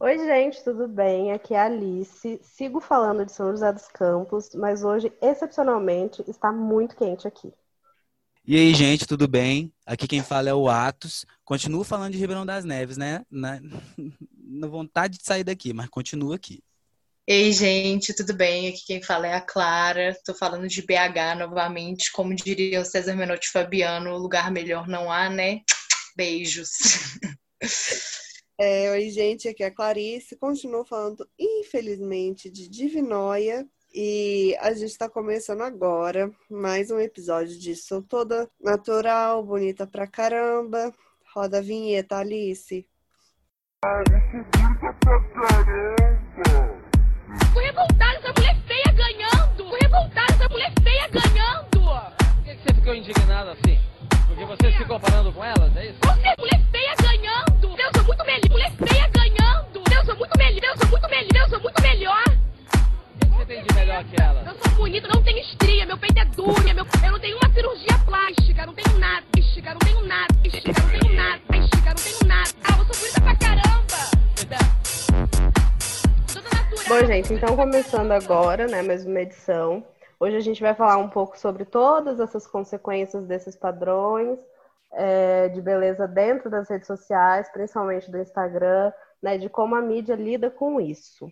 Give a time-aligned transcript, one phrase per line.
[0.00, 1.32] Oi, gente, tudo bem?
[1.32, 2.38] Aqui é a Alice.
[2.40, 7.52] Sigo falando de São José dos Campos, mas hoje, excepcionalmente, está muito quente aqui.
[8.46, 9.72] E aí, gente, tudo bem?
[9.84, 11.26] Aqui quem fala é o Atos.
[11.44, 13.26] Continuo falando de Ribeirão das Neves, né?
[13.28, 13.60] Na,
[14.38, 16.62] na vontade de sair daqui, mas continuo aqui.
[17.26, 18.68] Ei, gente, tudo bem?
[18.68, 20.10] Aqui quem fala é a Clara.
[20.10, 22.12] Estou falando de BH novamente.
[22.12, 25.62] Como diria o César Menotti Fabiano, lugar melhor não há, né?
[26.16, 26.70] Beijos.
[28.60, 30.36] É, oi, gente, aqui é a Clarice.
[30.36, 33.64] Continuo falando, infelizmente, de Divinóia.
[33.94, 40.08] E a gente está começando agora mais um episódio de Sou Toda Natural, bonita pra
[40.08, 40.92] caramba.
[41.32, 42.84] Roda a vinheta, Alice.
[47.54, 49.56] Tô revoltada, essa mulher feia ganhando!
[49.56, 51.68] Tô revoltada, essa mulher feia ganhando!
[51.70, 53.97] Por que, que você ficou indignado assim?
[54.28, 55.98] Porque você se comparando com elas, é isso?
[56.04, 57.80] Você, mulher feia ganhando!
[57.80, 58.50] Eu sou muito melhor!
[58.50, 59.82] Mulher feia ganhando!
[59.92, 60.64] Eu sou muito melhor!
[60.64, 61.42] Eu sou muito melhor!
[61.42, 62.24] Eu sou muito melhor!
[62.28, 64.46] O que, você tem de melhor que elas?
[64.46, 66.86] Eu sou bonita, não tenho estria, meu peito é duro, meu...
[67.04, 70.90] eu não tenho uma cirurgia plástica, não tenho nada, estica, não tenho nada, estica, não
[70.90, 72.50] tenho nada, estica, não tenho nada.
[72.64, 73.98] Ah, eu sou bonita pra caramba!
[76.32, 76.84] Toda natural.
[76.88, 79.82] Bom, gente, então começando agora, né, mais uma edição.
[80.20, 84.38] Hoje a gente vai falar um pouco sobre todas essas consequências desses padrões
[84.92, 90.16] é, de beleza dentro das redes sociais, principalmente do Instagram, né, de como a mídia
[90.16, 91.30] lida com isso.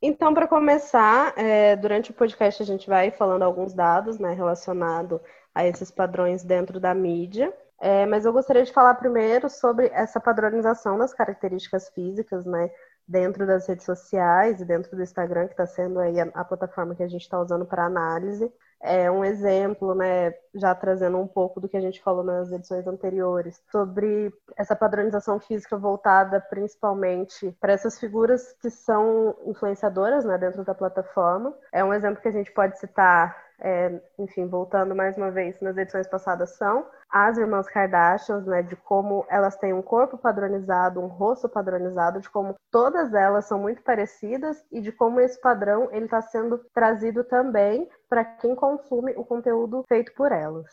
[0.00, 5.20] Então, para começar, é, durante o podcast a gente vai falando alguns dados né, relacionados
[5.52, 7.52] a esses padrões dentro da mídia.
[7.80, 12.70] É, mas eu gostaria de falar primeiro sobre essa padronização das características físicas, né,
[13.08, 16.94] dentro das redes sociais e dentro do Instagram, que está sendo aí a, a, plataforma
[16.94, 18.52] que a gente está usando para análise.
[18.80, 22.86] É um exemplo, né, já trazendo um pouco do que a gente falou nas edições
[22.86, 30.62] anteriores, sobre essa padronização física voltada principalmente para essas figuras que são influenciadoras, né, dentro
[30.62, 31.52] da plataforma.
[31.72, 35.76] É um exemplo que a gente pode citar é, enfim, voltando mais uma vez nas
[35.76, 41.06] edições passadas, são as irmãs Kardashians, né, de como elas têm um corpo padronizado, um
[41.06, 46.04] rosto padronizado, de como todas elas são muito parecidas e de como esse padrão ele
[46.04, 50.66] está sendo trazido também para quem consome o conteúdo feito por elas.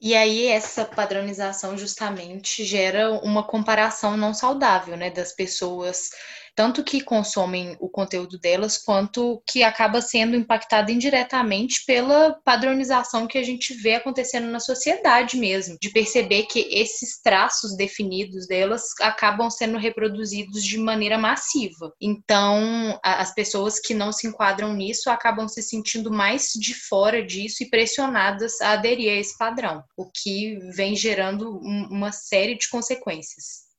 [0.00, 6.10] E aí essa padronização justamente gera uma comparação não saudável, né, das pessoas
[6.54, 13.38] tanto que consomem o conteúdo delas, quanto que acaba sendo impactada indiretamente pela padronização que
[13.38, 19.50] a gente vê acontecendo na sociedade mesmo, de perceber que esses traços definidos delas acabam
[19.50, 21.92] sendo reproduzidos de maneira massiva.
[22.00, 27.62] Então, as pessoas que não se enquadram nisso acabam se sentindo mais de fora disso
[27.62, 33.71] e pressionadas a aderir a esse padrão, o que vem gerando uma série de consequências.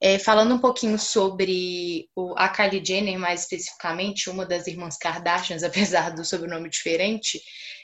[0.00, 5.62] É, falando um pouquinho sobre o, a Kylie Jenner, mais especificamente, uma das irmãs Kardashians,
[5.64, 7.40] apesar do sobrenome diferente,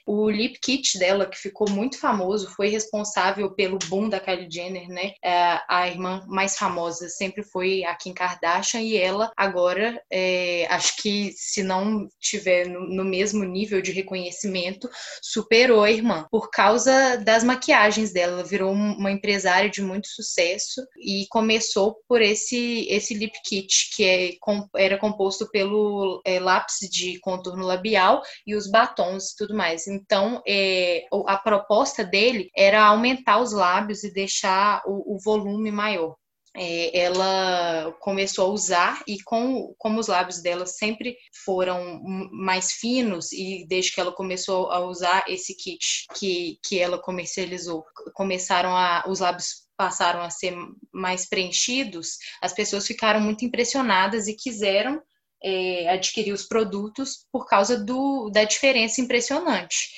[0.07, 4.89] o lip kit dela, que ficou muito famoso, foi responsável pelo boom da Kylie Jenner,
[4.89, 5.13] né?
[5.23, 10.97] É, a irmã mais famosa sempre foi a Kim Kardashian e ela agora, é, acho
[10.97, 14.89] que se não tiver no, no mesmo nível de reconhecimento,
[15.21, 18.33] superou a irmã por causa das maquiagens dela.
[18.33, 24.05] Ela virou uma empresária de muito sucesso e começou por esse esse lip kit que
[24.05, 24.31] é,
[24.77, 29.87] era composto pelo é, lápis de contorno labial e os batons e tudo mais.
[29.93, 36.17] Então, é, a proposta dele era aumentar os lábios e deixar o, o volume maior.
[36.55, 43.33] É, ela começou a usar e com, como os lábios dela sempre foram mais finos
[43.33, 47.83] e desde que ela começou a usar esse kit que, que ela comercializou,
[48.15, 50.55] começaram a os lábios passaram a ser
[50.93, 55.03] mais preenchidos, as pessoas ficaram muito impressionadas e quiseram
[55.45, 59.89] é, adquirir os produtos por causa do, da diferença impressionante.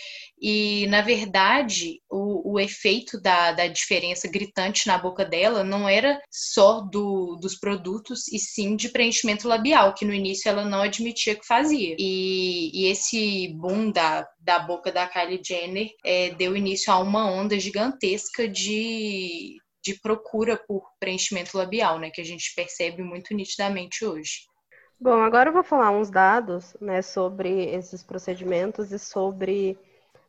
[0.41, 6.21] E, na verdade, o, o efeito da, da diferença gritante na boca dela não era
[6.31, 11.35] só do, dos produtos, e sim de preenchimento labial, que no início ela não admitia
[11.35, 11.97] que fazia.
[11.99, 17.31] E, e esse boom da, da boca da Kylie Jenner é, deu início a uma
[17.31, 24.05] onda gigantesca de, de procura por preenchimento labial, né, que a gente percebe muito nitidamente
[24.05, 24.41] hoje.
[25.01, 29.79] Bom, agora eu vou falar uns dados né, sobre esses procedimentos e sobre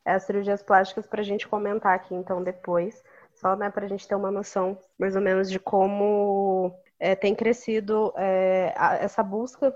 [0.03, 3.03] as cirurgias plásticas para a gente comentar aqui então depois,
[3.33, 7.33] só né, para a gente ter uma noção mais ou menos de como é, tem
[7.35, 9.73] crescido é, essa busca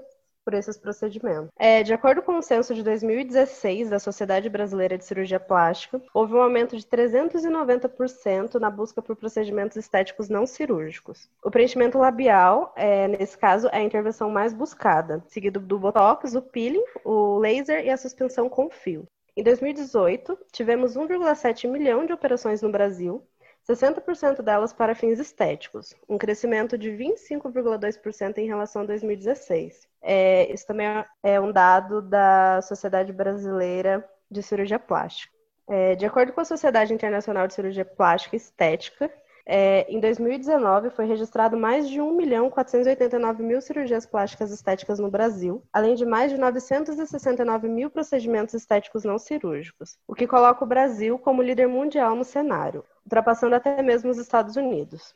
[0.49, 1.51] por esses procedimentos.
[1.55, 6.33] É, de acordo com o censo de 2016 da Sociedade Brasileira de Cirurgia Plástica, houve
[6.33, 11.29] um aumento de 390% na busca por procedimentos estéticos não cirúrgicos.
[11.43, 16.41] O preenchimento labial, é, nesse caso, é a intervenção mais buscada, seguido do botox, o
[16.41, 19.05] peeling, o laser e a suspensão com fio.
[19.37, 23.23] Em 2018, tivemos 1,7 milhão de operações no Brasil,
[23.69, 29.87] 60% delas para fins estéticos, um crescimento de 25,2% em relação a 2016.
[30.01, 30.87] É, isso também
[31.21, 35.37] é um dado da Sociedade Brasileira de Cirurgia Plástica.
[35.67, 39.11] É, de acordo com a Sociedade Internacional de Cirurgia Plástica e Estética,
[39.51, 45.09] é, em 2019, foi registrado mais de 1 milhão 489 mil cirurgias plásticas estéticas no
[45.09, 50.67] Brasil, além de mais de 969 mil procedimentos estéticos não cirúrgicos, o que coloca o
[50.67, 55.15] Brasil como líder mundial no cenário, ultrapassando até mesmo os Estados Unidos.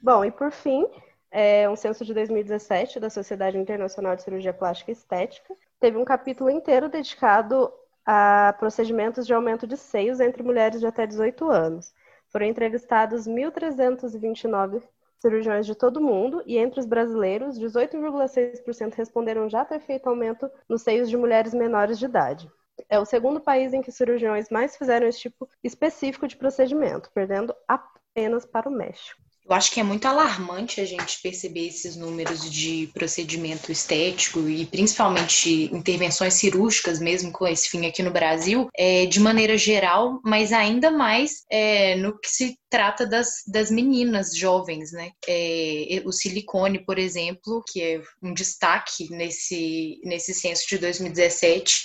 [0.00, 0.86] Bom, e por fim,
[1.30, 6.04] é, um censo de 2017 da Sociedade Internacional de Cirurgia Plástica e Estética teve um
[6.04, 7.72] capítulo inteiro dedicado
[8.06, 11.92] a procedimentos de aumento de seios entre mulheres de até 18 anos.
[12.30, 14.82] Foram entrevistados 1.329
[15.18, 20.50] cirurgiões de todo o mundo e entre os brasileiros, 18,6% responderam já ter feito aumento
[20.68, 22.50] nos seios de mulheres menores de idade.
[22.90, 27.54] É o segundo país em que cirurgiões mais fizeram esse tipo específico de procedimento, perdendo
[27.66, 29.22] apenas para o México.
[29.46, 34.64] Eu acho que é muito alarmante a gente perceber esses números de procedimento estético e
[34.64, 40.50] principalmente intervenções cirúrgicas, mesmo com esse fim aqui no Brasil, é, de maneira geral, mas
[40.50, 45.10] ainda mais é, no que se trata das, das meninas jovens, né?
[45.28, 51.84] É, o silicone, por exemplo, que é um destaque nesse, nesse censo de 2017,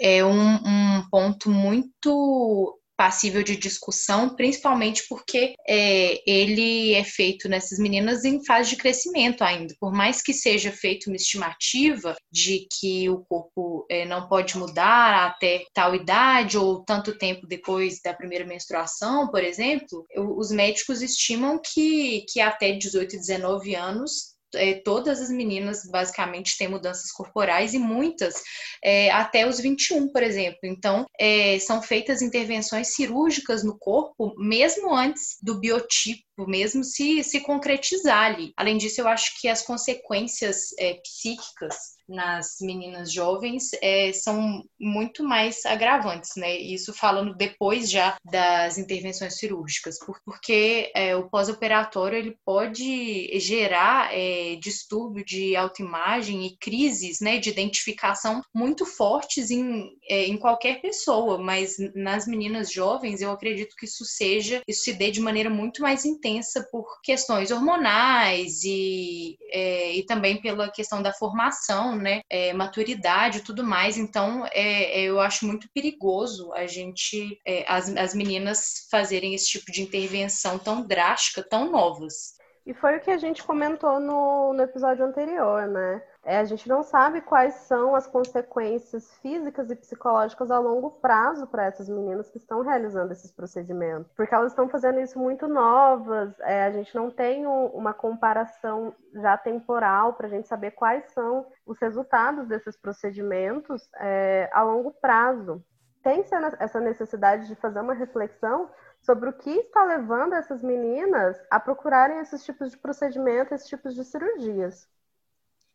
[0.00, 7.78] é um, um ponto muito passível de discussão, principalmente porque é, ele é feito nessas
[7.78, 9.74] meninas em fase de crescimento ainda.
[9.78, 15.26] Por mais que seja feito uma estimativa de que o corpo é, não pode mudar
[15.26, 21.60] até tal idade ou tanto tempo depois da primeira menstruação, por exemplo, os médicos estimam
[21.62, 27.78] que, que até 18, 19 anos é, todas as meninas basicamente têm mudanças corporais e
[27.78, 28.34] muitas
[28.82, 30.58] é, até os 21, por exemplo.
[30.64, 37.40] Então, é, são feitas intervenções cirúrgicas no corpo mesmo antes do biotipo mesmo se, se
[37.40, 38.52] concretizar ali.
[38.56, 45.24] Além disso, eu acho que as consequências é, psíquicas nas meninas jovens é, são muito
[45.24, 46.56] mais agravantes, né?
[46.56, 54.56] Isso falando depois já das intervenções cirúrgicas, porque é, o pós-operatório ele pode gerar é,
[54.56, 61.38] distúrbio de autoimagem e crises, né, de identificação muito fortes em, é, em qualquer pessoa,
[61.38, 65.82] mas nas meninas jovens eu acredito que isso seja, isso se dê de maneira muito
[65.82, 66.25] mais intensa
[66.70, 73.42] por questões hormonais e, é, e também pela questão da formação né, é, maturidade e
[73.42, 73.96] tudo mais.
[73.96, 79.48] Então, é, é, eu acho muito perigoso a gente, é, as, as meninas fazerem esse
[79.48, 82.36] tipo de intervenção tão drástica, tão novas.
[82.66, 86.02] E foi o que a gente comentou no, no episódio anterior, né?
[86.28, 91.46] É, a gente não sabe quais são as consequências físicas e psicológicas a longo prazo
[91.46, 96.34] para essas meninas que estão realizando esses procedimentos, porque elas estão fazendo isso muito novas.
[96.40, 101.04] É, a gente não tem um, uma comparação já temporal para a gente saber quais
[101.12, 105.64] são os resultados desses procedimentos é, a longo prazo.
[106.02, 106.24] Tem
[106.58, 108.68] essa necessidade de fazer uma reflexão
[109.00, 113.94] sobre o que está levando essas meninas a procurarem esses tipos de procedimentos, esses tipos
[113.94, 114.88] de cirurgias.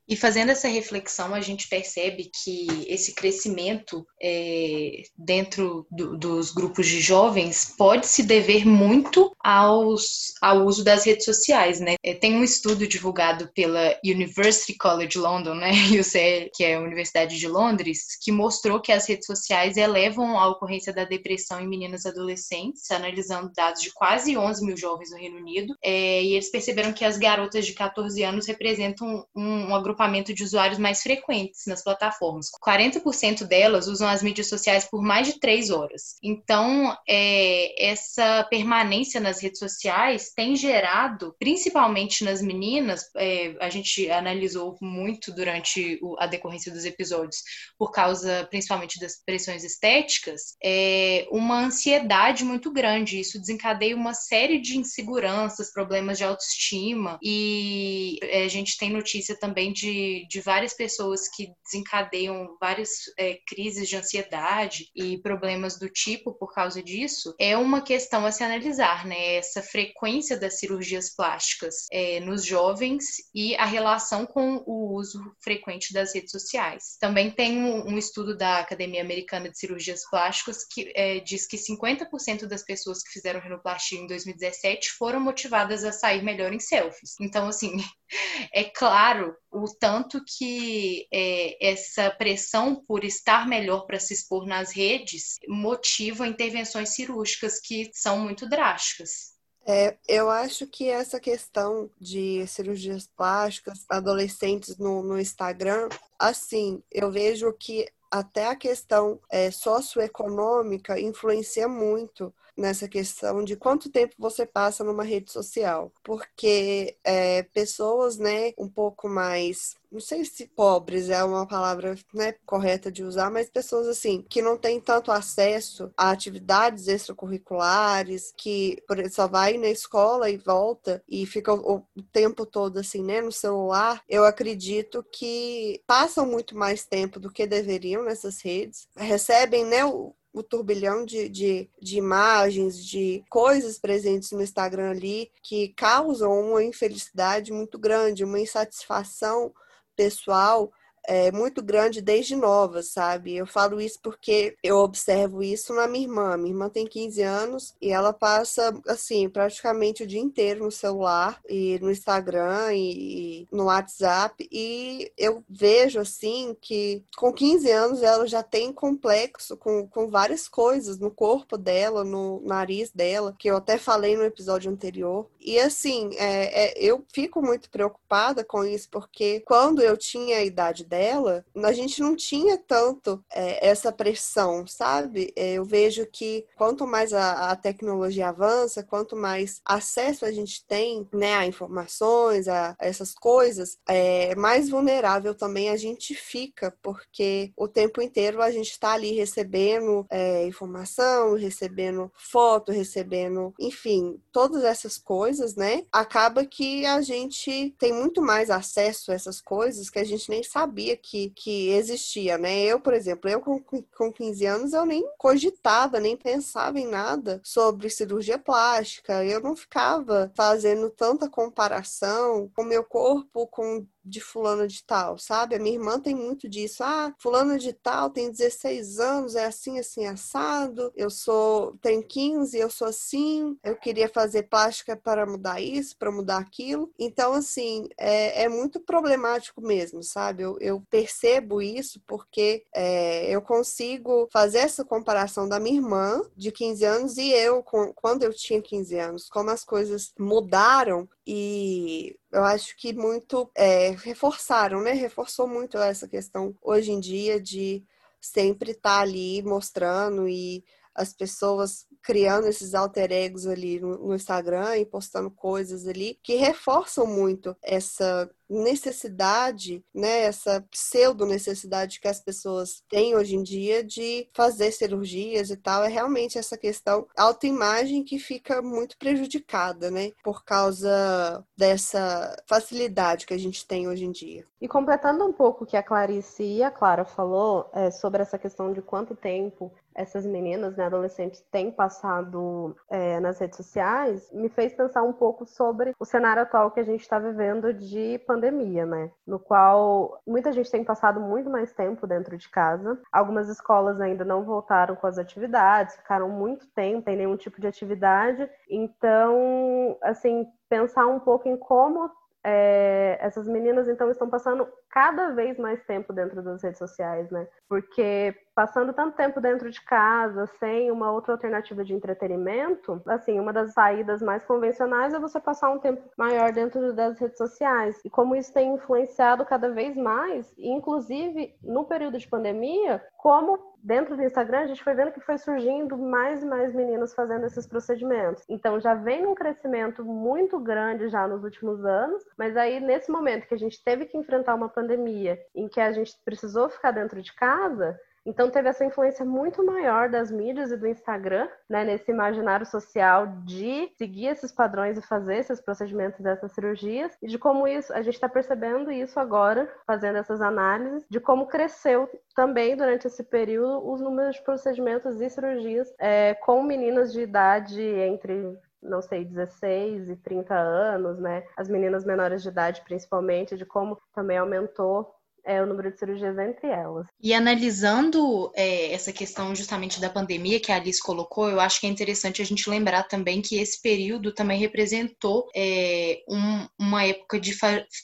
[0.08, 6.88] E fazendo essa reflexão, a gente percebe que esse crescimento é, dentro do, dos grupos
[6.88, 11.96] de jovens pode se dever muito aos, ao uso das redes sociais, né?
[12.04, 15.72] É, tem um estudo divulgado pela University College London, né,
[16.54, 20.94] que é a Universidade de Londres, que mostrou que as redes sociais elevam a ocorrência
[20.94, 25.76] da depressão em meninas adolescentes, analisando dados de quase 11 mil jovens no Reino Unido,
[25.84, 30.44] é, e eles perceberam que as garotas de 14 anos representam um, um agrupamento de
[30.44, 32.48] usuários mais frequentes nas plataformas.
[32.64, 36.16] 40% delas usam as mídias sociais por mais de três horas.
[36.24, 44.10] Então, é, essa permanência nas redes sociais tem gerado, principalmente nas meninas, é, a gente
[44.10, 47.38] analisou muito durante o, a decorrência dos episódios,
[47.78, 53.20] por causa principalmente das pressões estéticas, é, uma ansiedade muito grande.
[53.20, 59.38] Isso desencadeia uma série de inseguranças, problemas de autoestima, e é, a gente tem notícia
[59.38, 65.90] também de, de várias pessoas que desencadeiam várias é, crises de ansiedade e problemas do
[65.90, 67.34] tipo por causa disso.
[67.40, 69.36] É uma questão a se analisar, né?
[69.36, 75.94] Essa frequência das cirurgias plásticas é, nos jovens e a relação com o uso frequente
[75.94, 76.98] das redes sociais.
[77.00, 81.58] Também tem um, um estudo da Academia Americana de Cirurgias Plásticas que é, diz que
[81.58, 87.16] 50% das pessoas que fizeram rinoplastia em 2017 foram motivadas a sair melhor em selfies.
[87.20, 87.78] Então, assim,
[88.54, 94.72] é claro o tanto que é, essa pressão por estar melhor para se expor nas
[94.72, 99.32] redes motiva intervenções cirúrgicas que são muito drásticas.
[99.66, 105.88] É, eu acho que essa questão de cirurgias plásticas, adolescentes no, no Instagram,
[106.18, 113.90] assim, eu vejo que até a questão é, socioeconômica influencia muito nessa questão de quanto
[113.90, 115.92] tempo você passa numa rede social.
[116.04, 122.34] Porque é, pessoas, né, um pouco mais não sei se pobres é uma palavra né,
[122.46, 128.82] correta de usar, mas pessoas assim que não têm tanto acesso a atividades extracurriculares, que
[129.12, 134.02] só vai na escola e volta e fica o, tempo todo assim, né, no celular.
[134.08, 140.16] Eu acredito que passam muito mais tempo do que deveriam nessas redes, recebem, né, o,
[140.34, 146.64] o turbilhão de, de, de, imagens, de coisas presentes no Instagram ali que causam uma
[146.64, 149.54] infelicidade muito grande, uma insatisfação
[149.96, 150.72] pessoal
[151.08, 153.36] é, muito grande desde nova, sabe?
[153.36, 156.38] Eu falo isso porque eu observo isso na minha irmã.
[156.38, 161.40] Minha irmã tem 15 anos e ela passa, assim, praticamente o dia inteiro no celular
[161.50, 164.48] e no Instagram e, e no WhatsApp.
[164.52, 170.48] E eu vejo, assim, que com 15 anos ela já tem complexo com, com várias
[170.48, 175.28] coisas no corpo dela, no nariz dela, que eu até falei no episódio anterior.
[175.40, 180.44] E, assim, é, é, eu fico muito preocupada com isso porque quando eu tinha a
[180.44, 185.32] idade dela, a gente não tinha tanto é, essa pressão, sabe?
[185.38, 190.66] É, eu vejo que quanto mais a, a, tecnologia avança, quanto mais acesso a gente
[190.68, 196.76] tem né, a informações, a, a essas coisas, é, mais vulnerável também a gente fica,
[196.82, 204.20] porque o tempo inteiro a gente está ali recebendo é, informação, recebendo foto, recebendo, enfim,
[204.30, 205.86] todas essas coisas, né?
[205.90, 210.44] Acaba que a gente tem muito mais acesso a essas coisas que a gente nem
[210.44, 212.64] sabia sabia que, que existia, né?
[212.64, 217.40] Eu, por exemplo, eu com, com 15 anos, eu nem cogitava, nem pensava em nada
[217.44, 219.24] sobre cirurgia plástica.
[219.24, 225.56] Eu não ficava fazendo tanta comparação com meu corpo com de fulano de tal, sabe?
[225.56, 226.84] A minha irmã tem muito disso.
[226.84, 230.92] Ah, fulano de tal tem 16 anos, é assim, assim, assado.
[230.96, 233.58] Eu sou, tenho 15, eu sou assim.
[233.64, 236.92] Eu queria fazer plástica para mudar isso, para mudar aquilo.
[236.98, 240.44] Então, assim, é, é muito problemático mesmo, sabe?
[240.44, 246.52] Eu, eu percebo isso porque é, eu consigo fazer essa comparação da minha irmã de
[246.52, 252.18] 15 anos e eu, com, quando eu tinha 15 anos, como as coisas mudaram e
[252.32, 254.94] eu acho que muito é, reforçaram, né?
[254.94, 257.84] Reforçou muito essa questão hoje em dia de
[258.20, 260.64] sempre estar tá ali mostrando e
[260.94, 266.36] as pessoas criando esses alter egos ali no, no Instagram e postando coisas ali que
[266.36, 273.84] reforçam muito essa necessidade, né, essa pseudo necessidade que as pessoas têm hoje em dia
[273.84, 280.12] de fazer cirurgias e tal, é realmente essa questão autoimagem que fica muito prejudicada, né,
[280.22, 284.44] por causa dessa facilidade que a gente tem hoje em dia.
[284.60, 288.38] E completando um pouco o que a Clarice e a Clara falou é, sobre essa
[288.38, 294.50] questão de quanto tempo essas meninas, né, adolescentes, têm passado é, nas redes sociais, me
[294.50, 298.41] fez pensar um pouco sobre o cenário atual que a gente está vivendo de pandemia,
[298.86, 299.12] né?
[299.28, 303.00] No qual muita gente tem passado muito mais tempo dentro de casa.
[303.12, 307.68] Algumas escolas ainda não voltaram com as atividades, ficaram muito tempo sem nenhum tipo de
[307.68, 308.50] atividade.
[308.70, 312.10] Então, assim, pensar um pouco em como
[312.44, 317.48] é, essas meninas então estão passando cada vez mais tempo dentro das redes sociais, né?
[317.70, 323.54] Porque passando tanto tempo dentro de casa, sem uma outra alternativa de entretenimento, assim, uma
[323.54, 328.00] das saídas mais convencionais é você passar um tempo maior dentro das redes sociais.
[328.04, 334.16] E como isso tem influenciado cada vez mais, inclusive no período de pandemia, como dentro
[334.16, 337.66] do Instagram a gente foi vendo que foi surgindo mais e mais meninas fazendo esses
[337.66, 338.44] procedimentos.
[338.48, 343.48] Então já vem um crescimento muito grande já nos últimos anos, mas aí nesse momento
[343.48, 347.22] que a gente teve que enfrentar uma pandemia, em que a gente precisou ficar dentro
[347.22, 352.12] de casa, então teve essa influência muito maior das mídias e do Instagram, né, nesse
[352.12, 357.68] imaginário social de seguir esses padrões e fazer esses procedimentos dessas cirurgias, e de como
[357.68, 363.08] isso, a gente está percebendo isso agora, fazendo essas análises, de como cresceu também durante
[363.08, 369.02] esse período os números de procedimentos e cirurgias é, com meninas de idade entre não
[369.02, 371.44] sei, 16 e 30 anos, né?
[371.56, 375.14] As meninas menores de idade, principalmente, de como também aumentou
[375.46, 377.06] é, o número de cirurgias entre elas.
[377.22, 381.88] E analisando é, essa questão justamente da pandemia que a Alice colocou, eu acho que
[381.88, 387.40] é interessante a gente lembrar também que esse período também representou é, um, uma época
[387.40, 387.52] de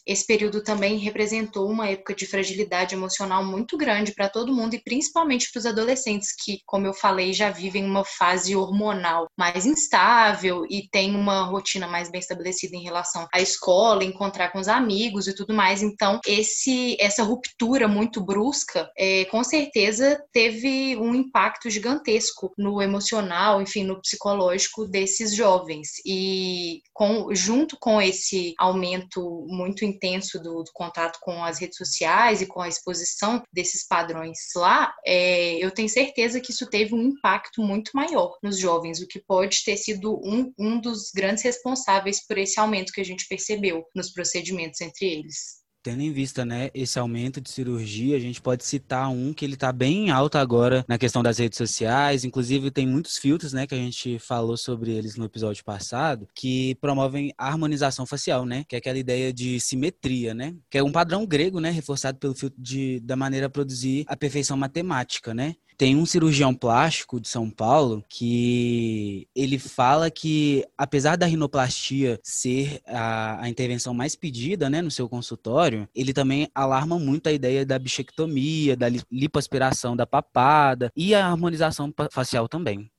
[0.05, 4.83] esse período também representou uma época de fragilidade emocional muito grande para todo mundo e
[4.83, 10.65] principalmente para os adolescentes que, como eu falei, já vivem uma fase hormonal mais instável
[10.69, 15.27] e tem uma rotina mais bem estabelecida em relação à escola, encontrar com os amigos
[15.27, 15.81] e tudo mais.
[15.81, 23.61] Então, esse essa ruptura muito brusca, é, com certeza teve um impacto gigantesco no emocional,
[23.61, 25.89] enfim, no psicológico desses jovens.
[26.05, 32.41] E com, junto com esse aumento muito intenso do, do contato com as redes sociais
[32.41, 37.01] e com a exposição desses padrões lá, é, eu tenho certeza que isso teve um
[37.01, 42.25] impacto muito maior nos jovens, o que pode ter sido um, um dos grandes responsáveis
[42.25, 46.69] por esse aumento que a gente percebeu nos procedimentos entre eles tendo em vista, né,
[46.73, 50.83] esse aumento de cirurgia, a gente pode citar um que ele está bem alto agora
[50.85, 54.91] na questão das redes sociais, inclusive tem muitos filtros, né, que a gente falou sobre
[54.91, 59.61] eles no episódio passado, que promovem a harmonização facial, né, que é aquela ideia de
[59.61, 63.49] simetria, né, que é um padrão grego, né, reforçado pelo filtro de, da maneira a
[63.49, 70.09] produzir a perfeição matemática, né, tem um cirurgião plástico de São Paulo que ele fala
[70.09, 76.13] que, apesar da rinoplastia ser a, a intervenção mais pedida né, no seu consultório, ele
[76.13, 82.47] também alarma muito a ideia da bichectomia, da lipoaspiração da papada e a harmonização facial
[82.47, 82.89] também.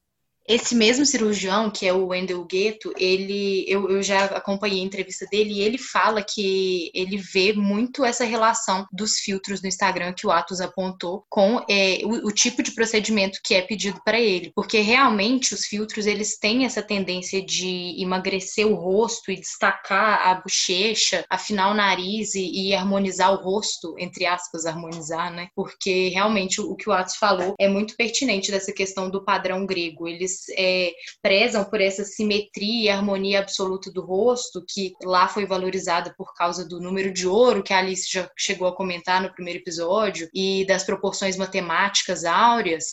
[0.49, 5.27] Esse mesmo cirurgião, que é o Wendell Gueto, ele, eu, eu já acompanhei a entrevista
[5.31, 10.27] dele e ele fala que ele vê muito essa relação dos filtros no Instagram que
[10.27, 14.51] o Atos apontou com é, o, o, tipo de procedimento que é pedido para ele,
[14.55, 20.35] porque realmente os filtros eles têm essa tendência de emagrecer o rosto e destacar a
[20.37, 25.49] bochecha, afinar o nariz e, e harmonizar o rosto, entre aspas, harmonizar, né?
[25.55, 29.67] Porque realmente o, o que o Atos falou é muito pertinente dessa questão do padrão
[29.67, 30.09] grego.
[30.09, 36.15] Eles é, prezam por essa simetria e harmonia absoluta do rosto, que lá foi valorizada
[36.17, 39.61] por causa do número de ouro, que a Alice já chegou a comentar no primeiro
[39.61, 42.85] episódio, e das proporções matemáticas áureas.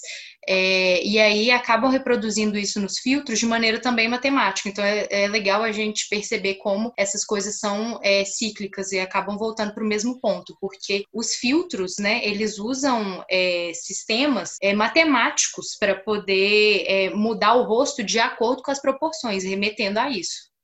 [0.47, 4.69] É, e aí acabam reproduzindo isso nos filtros de maneira também matemática.
[4.69, 9.37] Então é, é legal a gente perceber como essas coisas são é, cíclicas e acabam
[9.37, 15.75] voltando para o mesmo ponto, porque os filtros, né, eles usam é, sistemas é, matemáticos
[15.79, 20.54] para poder é, mudar o rosto de acordo com as proporções, remetendo a isso.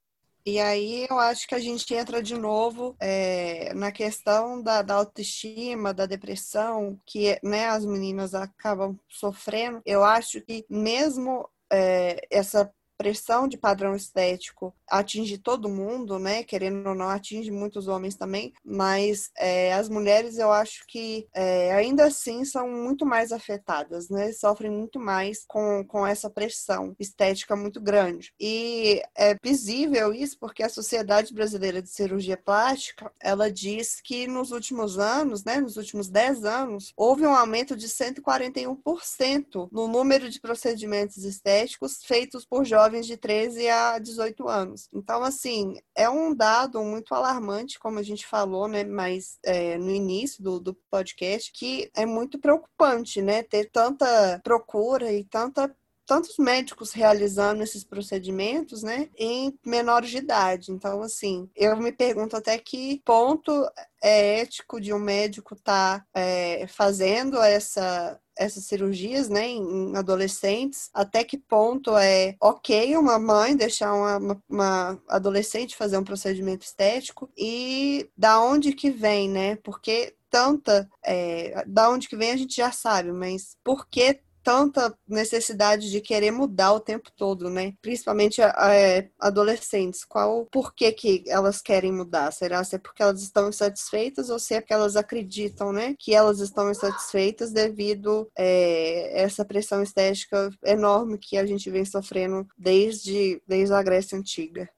[0.46, 4.96] E aí eu acho que a gente entra de novo é, na questão da, da,
[4.96, 9.82] autoestima, da depressão, que né, as meninas acabam sofrendo.
[9.86, 16.44] Eu acho que mesmo é, essa pressão de padrão estético atinge todo mundo, né?
[16.44, 21.72] Querendo ou não, atinge muitos homens também, mas é, as mulheres eu acho que é,
[21.72, 24.32] ainda assim são muito mais afetadas, né?
[24.34, 28.34] Sofrem muito mais com, com essa pressão estética muito grande.
[28.40, 34.52] E é visível isso porque a Sociedade Brasileira de Cirurgia Plástica ela diz que nos
[34.52, 35.60] últimos anos, né?
[35.60, 42.46] Nos últimos 10 anos, houve um aumento de 141% no número de procedimentos estéticos feitos
[42.46, 44.90] por jovens jovens de 13 a 18 anos.
[44.94, 49.90] Então, assim, é um dado muito alarmante, como a gente falou, né, mas é, no
[49.90, 55.74] início do, do podcast, que é muito preocupante, né, ter tanta procura e tanta
[56.04, 60.70] tantos médicos realizando esses procedimentos, né, em menores de idade.
[60.70, 63.66] Então, assim, eu me pergunto até que ponto
[64.04, 70.90] é ético de um médico estar tá, é, fazendo essa essas cirurgias, né, em adolescentes,
[70.94, 77.30] até que ponto é ok uma mãe deixar uma, uma, adolescente fazer um procedimento estético
[77.38, 79.56] e da onde que vem, né?
[79.58, 84.94] Porque tanta, é, da onde que vem a gente já sabe, mas por que tanta
[85.08, 87.74] necessidade de querer mudar o tempo todo, né?
[87.82, 90.04] Principalmente é, adolescentes.
[90.04, 92.32] Qual, por que que elas querem mudar?
[92.32, 95.96] Será se é porque elas estão insatisfeitas ou se é porque elas acreditam, né?
[96.00, 102.48] Que elas estão insatisfeitas devido é, essa pressão estética enorme que a gente vem sofrendo
[102.58, 104.70] desde, desde a Grécia Antiga.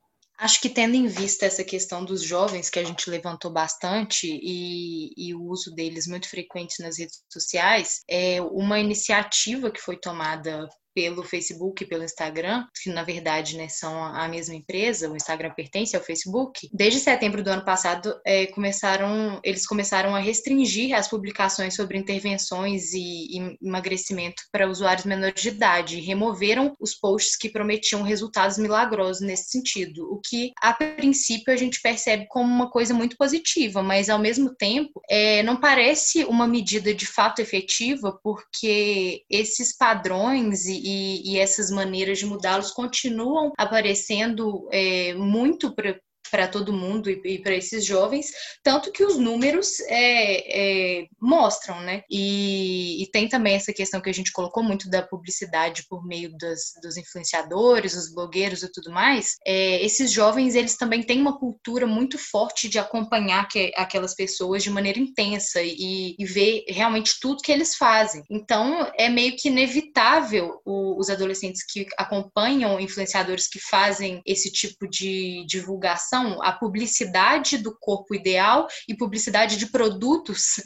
[0.44, 5.14] Acho que tendo em vista essa questão dos jovens que a gente levantou bastante e,
[5.16, 10.68] e, o uso deles muito frequente nas redes sociais, é uma iniciativa que foi tomada
[10.94, 15.52] pelo Facebook e pelo Instagram, que na verdade né, são a mesma empresa, o Instagram
[15.56, 21.08] pertence ao Facebook, desde setembro do ano passado é, começaram, eles começaram a restringir as
[21.08, 27.36] publicações sobre intervenções e, e emagrecimento para usuários menores de idade, e removeram os posts
[27.36, 32.70] que prometiam resultados milagrosos nesse sentido, o que a princípio a gente percebe como uma
[32.70, 38.20] coisa muito positiva, mas ao mesmo tempo é, não parece uma medida de fato efetiva,
[38.24, 45.74] porque esses padrões e e, e essas maneiras de mudá-los continuam aparecendo é, muito
[46.34, 48.32] para todo mundo e, e para esses jovens,
[48.64, 52.02] tanto que os números é, é, mostram, né?
[52.10, 56.36] E, e, tem também essa questão que a gente colocou muito da publicidade por meio
[56.36, 59.36] dos, dos influenciadores, os blogueiros e tudo mais.
[59.46, 64.64] É, esses jovens, eles também têm uma cultura muito forte de acompanhar que, aquelas pessoas
[64.64, 68.24] de maneira intensa e, e, ver realmente tudo que eles fazem.
[68.28, 74.90] Então, é meio que inevitável o, os adolescentes que acompanham influenciadores que fazem esse tipo
[74.90, 80.62] de divulgação a publicidade do corpo ideal e publicidade de produtos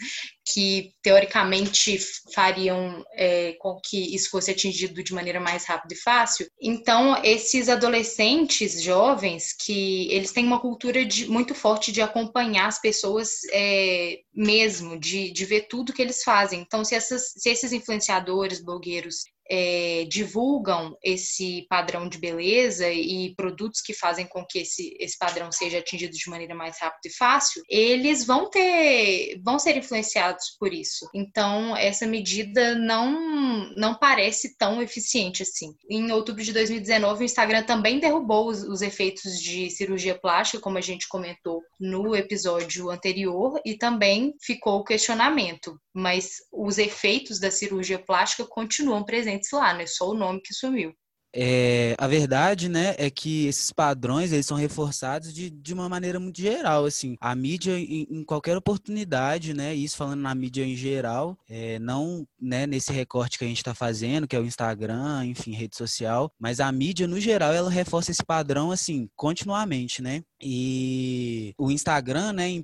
[0.54, 2.00] que teoricamente
[2.34, 6.48] fariam é, com que isso fosse atingido de maneira mais rápida e fácil.
[6.62, 12.80] Então, esses adolescentes jovens que eles têm uma cultura de, muito forte de acompanhar as
[12.80, 16.62] pessoas é, mesmo, de, de ver tudo que eles fazem.
[16.62, 23.82] Então, se, essas, se esses influenciadores, blogueiros, é, divulgam esse padrão de beleza e produtos
[23.82, 27.62] que fazem com que esse, esse padrão seja atingido de maneira mais rápida e fácil,
[27.70, 31.10] eles vão ter, vão ser influenciados por isso.
[31.14, 35.74] Então, essa medida não, não parece tão eficiente assim.
[35.90, 40.78] Em outubro de 2019, o Instagram também derrubou os, os efeitos de cirurgia plástica, como
[40.78, 47.50] a gente comentou no episódio anterior, e também ficou o questionamento mas os efeitos da
[47.50, 50.94] cirurgia plástica continuam presentes lá, não é só o nome que sumiu.
[51.40, 56.20] É, a verdade, né, é que esses padrões eles são reforçados de, de uma maneira
[56.20, 57.16] muito geral, assim.
[57.20, 62.26] A mídia, em, em qualquer oportunidade, né, isso falando na mídia em geral, é, não
[62.42, 66.32] né, nesse recorte que a gente está fazendo, que é o Instagram, enfim, rede social,
[66.40, 70.24] mas a mídia, no geral, ela reforça esse padrão, assim, continuamente, né?
[70.40, 72.64] E o Instagram, né, em,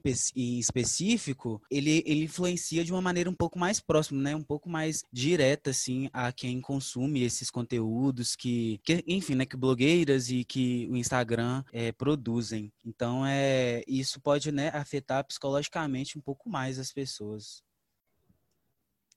[0.59, 5.03] específico, ele, ele influencia de uma maneira um pouco mais próxima, né, um pouco mais
[5.11, 10.87] direta, assim, a quem consome esses conteúdos que, que enfim, né, que blogueiras e que
[10.91, 12.71] o Instagram é, produzem.
[12.85, 17.63] Então, é, isso pode, né, afetar psicologicamente um pouco mais as pessoas.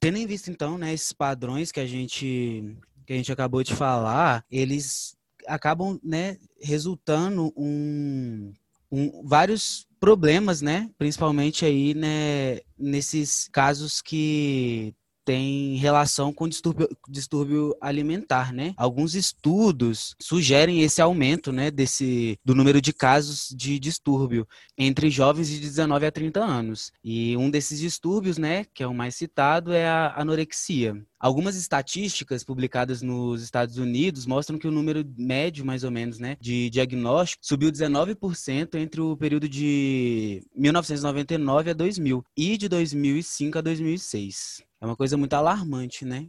[0.00, 3.72] Tendo em vista, então, né, esses padrões que a gente que a gente acabou de
[3.72, 5.16] falar, eles
[5.46, 8.52] acabam, né, resultando um,
[8.90, 14.94] um, vários problemas, né, principalmente aí, né, nesses casos que
[15.26, 18.72] tem relação com distúrbio, distúrbio alimentar, né?
[18.76, 24.46] Alguns estudos sugerem esse aumento, né, desse do número de casos de distúrbio
[24.78, 26.92] entre jovens de 19 a 30 anos.
[27.02, 30.96] E um desses distúrbios, né, que é o mais citado, é a anorexia.
[31.18, 36.36] Algumas estatísticas publicadas nos Estados Unidos mostram que o número médio, mais ou menos, né,
[36.40, 43.60] de diagnóstico subiu 19% entre o período de 1999 a 2000 e de 2005 a
[43.60, 44.65] 2006.
[44.80, 46.28] É uma coisa muito alarmante, né?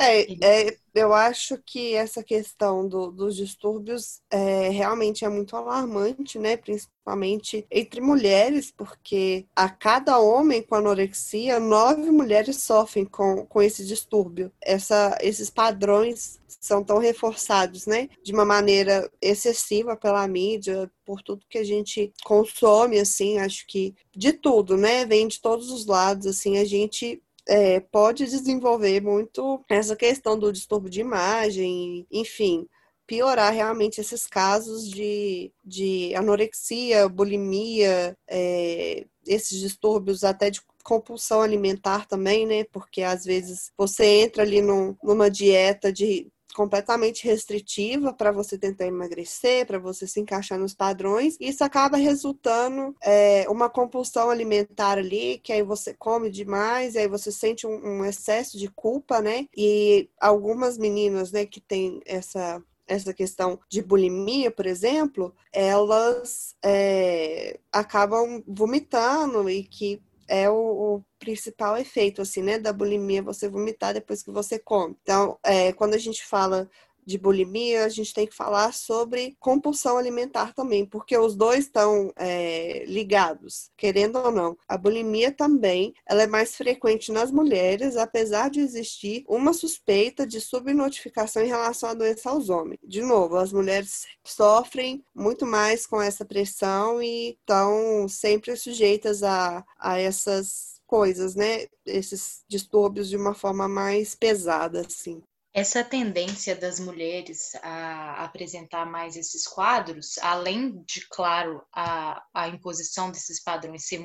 [0.00, 6.38] É, é, eu acho que essa questão do, dos distúrbios é, realmente é muito alarmante,
[6.38, 6.56] né?
[6.56, 13.84] Principalmente entre mulheres, porque a cada homem com anorexia, nove mulheres sofrem com, com esse
[13.84, 14.52] distúrbio.
[14.62, 18.08] Essa, esses padrões são tão reforçados, né?
[18.22, 23.96] De uma maneira excessiva pela mídia, por tudo que a gente consome, assim, acho que
[24.14, 25.04] de tudo, né?
[25.04, 30.52] Vem de todos os lados, assim, a gente é, pode desenvolver muito essa questão do
[30.52, 32.68] distúrbio de imagem, enfim,
[33.06, 42.06] piorar realmente esses casos de, de anorexia, bulimia, é, esses distúrbios até de compulsão alimentar
[42.06, 42.64] também, né?
[42.64, 48.86] Porque às vezes você entra ali num, numa dieta de completamente restritiva para você tentar
[48.86, 55.38] emagrecer, para você se encaixar nos padrões, isso acaba resultando é, uma compulsão alimentar ali,
[55.38, 59.46] que aí você come demais, e aí você sente um, um excesso de culpa, né?
[59.56, 67.60] E algumas meninas, né, que têm essa essa questão de bulimia, por exemplo, elas é,
[67.70, 73.94] acabam vomitando e que é o, o, principal efeito, assim, né, da bulimia, você vomitar
[73.94, 74.96] depois que você come.
[75.02, 76.70] Então, é, quando a gente fala
[77.08, 82.12] de bulimia, a gente tem que falar sobre compulsão alimentar também, porque os dois estão
[82.16, 84.58] é, ligados, querendo ou não.
[84.68, 90.38] A bulimia também ela é mais frequente nas mulheres, apesar de existir uma suspeita de
[90.38, 92.78] subnotificação em relação à doença aos homens.
[92.84, 99.64] De novo, as mulheres sofrem muito mais com essa pressão e estão sempre sujeitas a,
[99.78, 101.66] a essas coisas, né?
[101.86, 105.22] Esses distúrbios de uma forma mais pesada, assim.
[105.58, 113.10] Essa tendência das mulheres a apresentar mais esses quadros, além de, claro, a, a imposição
[113.10, 114.00] desses padrões ser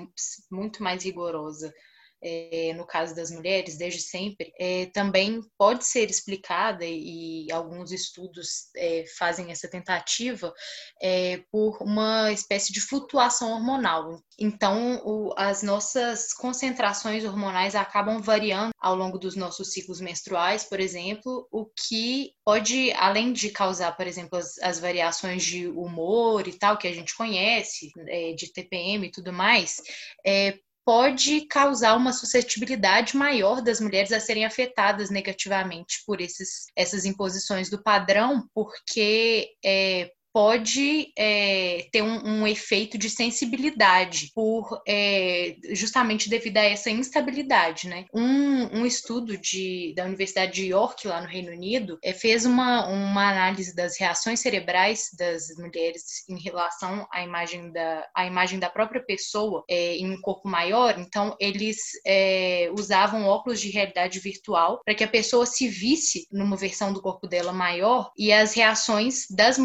[0.49, 1.71] muito mais rigorosa
[2.23, 8.69] é, no caso das mulheres, desde sempre, é, também pode ser explicada, e, alguns estudos
[8.75, 10.53] é, fazem essa tentativa,
[11.51, 14.21] por uma espécie de flutuação hormonal.
[14.39, 20.79] Então, o, as nossas concentrações hormonais acabam variando ao longo dos nossos ciclos menstruais, por
[20.79, 26.53] exemplo, o que pode, além de causar, por exemplo, as, as variações de humor e
[26.53, 27.91] tal, que a gente conhece,
[28.35, 29.81] de TPM e tudo mais,
[30.85, 37.69] pode causar uma suscetibilidade maior das mulheres a serem afetadas negativamente por esses, essas imposições
[37.69, 46.27] do padrão, porque é, pode é, ter um, um, efeito de sensibilidade por é, justamente
[46.27, 48.05] devido a essa instabilidade, né?
[48.11, 52.87] Um, um, estudo de, da Universidade de York lá no Reino Unido é, fez uma,
[52.87, 58.71] uma análise das reações cerebrais das mulheres em relação à imagem da, à imagem da
[58.71, 60.97] própria pessoa é, em um corpo maior.
[60.97, 66.57] Então eles é, usavam óculos de realidade virtual para que a pessoa se visse numa
[66.57, 69.59] versão do corpo dela maior e as reações das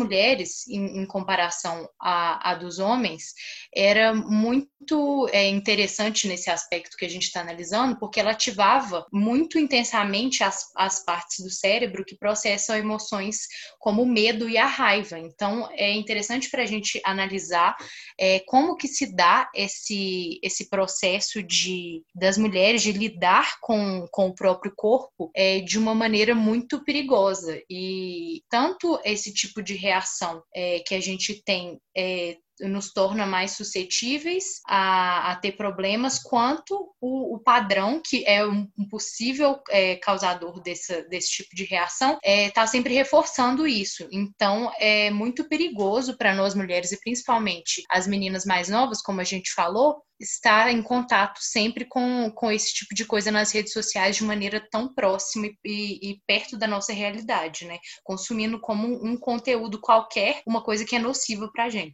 [0.66, 3.35] em, em comparação à, dos homens,
[3.75, 9.59] era muito é, interessante nesse aspecto que a gente está analisando, porque ela ativava muito
[9.59, 13.40] intensamente as, as partes do cérebro que processam emoções
[13.79, 15.18] como o medo e a raiva.
[15.18, 17.77] Então, é interessante para a gente analisar
[18.18, 24.29] é, como que se dá esse, esse processo de, das mulheres de lidar com, com
[24.29, 27.61] o próprio corpo é, de uma maneira muito perigosa.
[27.68, 33.52] E tanto esse tipo de reação é, que a gente tem é, nos torna mais
[33.52, 40.61] suscetíveis a, a ter problemas, quanto o, o, padrão, que é um, possível é, causador
[40.61, 44.08] desse, desse tipo de reação, está é, tá sempre reforçando isso.
[44.11, 49.24] Então, é muito perigoso para nós mulheres, e principalmente as meninas mais novas, como a
[49.24, 54.16] gente falou, estar em contato sempre com, com esse tipo de coisa nas redes sociais
[54.16, 57.78] de maneira tão próxima e, e perto da nossa realidade, né?
[58.02, 61.88] Consumindo como um conteúdo qualquer, uma coisa que é nociva para a gente.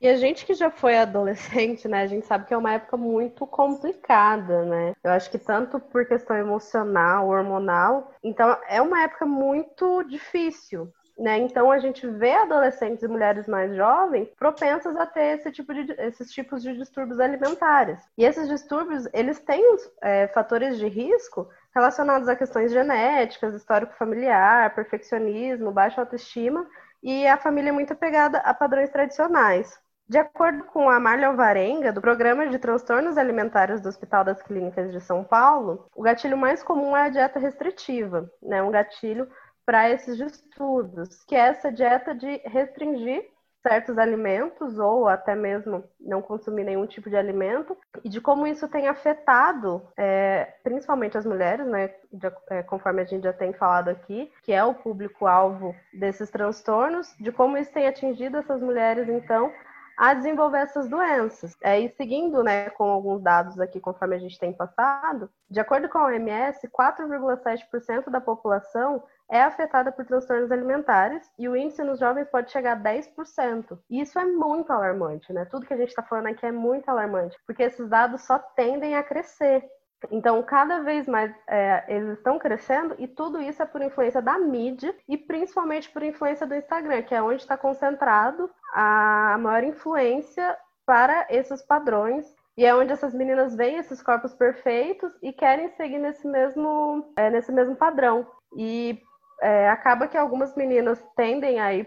[0.00, 2.96] E a gente que já foi adolescente, né, a gente sabe que é uma época
[2.96, 4.94] muito complicada, né?
[5.04, 10.90] Eu acho que tanto por questão emocional, hormonal, então é uma época muito difícil.
[11.18, 11.36] Né?
[11.36, 15.92] Então a gente vê adolescentes e mulheres mais jovens propensas a ter esse tipo de,
[15.98, 18.00] esses tipos de distúrbios alimentares.
[18.16, 19.62] E esses distúrbios, eles têm
[20.00, 26.66] é, fatores de risco relacionados a questões genéticas, histórico familiar, perfeccionismo, baixa autoestima
[27.02, 29.78] e a família é muito apegada a padrões tradicionais.
[30.08, 34.90] De acordo com a Marlia Alvarenga, do Programa de Transtornos Alimentares do Hospital das Clínicas
[34.90, 38.60] de São Paulo, o gatilho mais comum é a dieta restritiva, né?
[38.60, 39.28] um gatilho
[39.64, 43.24] para esses distúrbios, que é essa dieta de restringir
[43.62, 48.68] certos alimentos ou até mesmo não consumir nenhum tipo de alimento e de como isso
[48.68, 51.90] tem afetado é, principalmente as mulheres, né?
[52.12, 57.14] De, é, conforme a gente já tem falado aqui, que é o público-alvo desses transtornos,
[57.18, 59.52] de como isso tem atingido essas mulheres, então,
[60.00, 61.54] a desenvolver essas doenças.
[61.62, 65.90] É, e seguindo né, com alguns dados aqui, conforme a gente tem passado, de acordo
[65.90, 72.00] com a OMS, 4,7% da população é afetada por transtornos alimentares e o índice nos
[72.00, 73.78] jovens pode chegar a 10%.
[73.90, 75.44] E isso é muito alarmante, né?
[75.44, 78.96] Tudo que a gente está falando aqui é muito alarmante, porque esses dados só tendem
[78.96, 79.62] a crescer.
[80.10, 84.38] Então, cada vez mais é, eles estão crescendo e tudo isso é por influência da
[84.38, 90.56] mídia e principalmente por influência do Instagram, que é onde está concentrado a maior influência
[90.86, 95.98] para esses padrões e é onde essas meninas veem esses corpos perfeitos e querem seguir
[95.98, 98.26] nesse mesmo, é, nesse mesmo padrão.
[98.56, 99.00] E
[99.40, 101.84] é, acaba que algumas meninas tendem a ir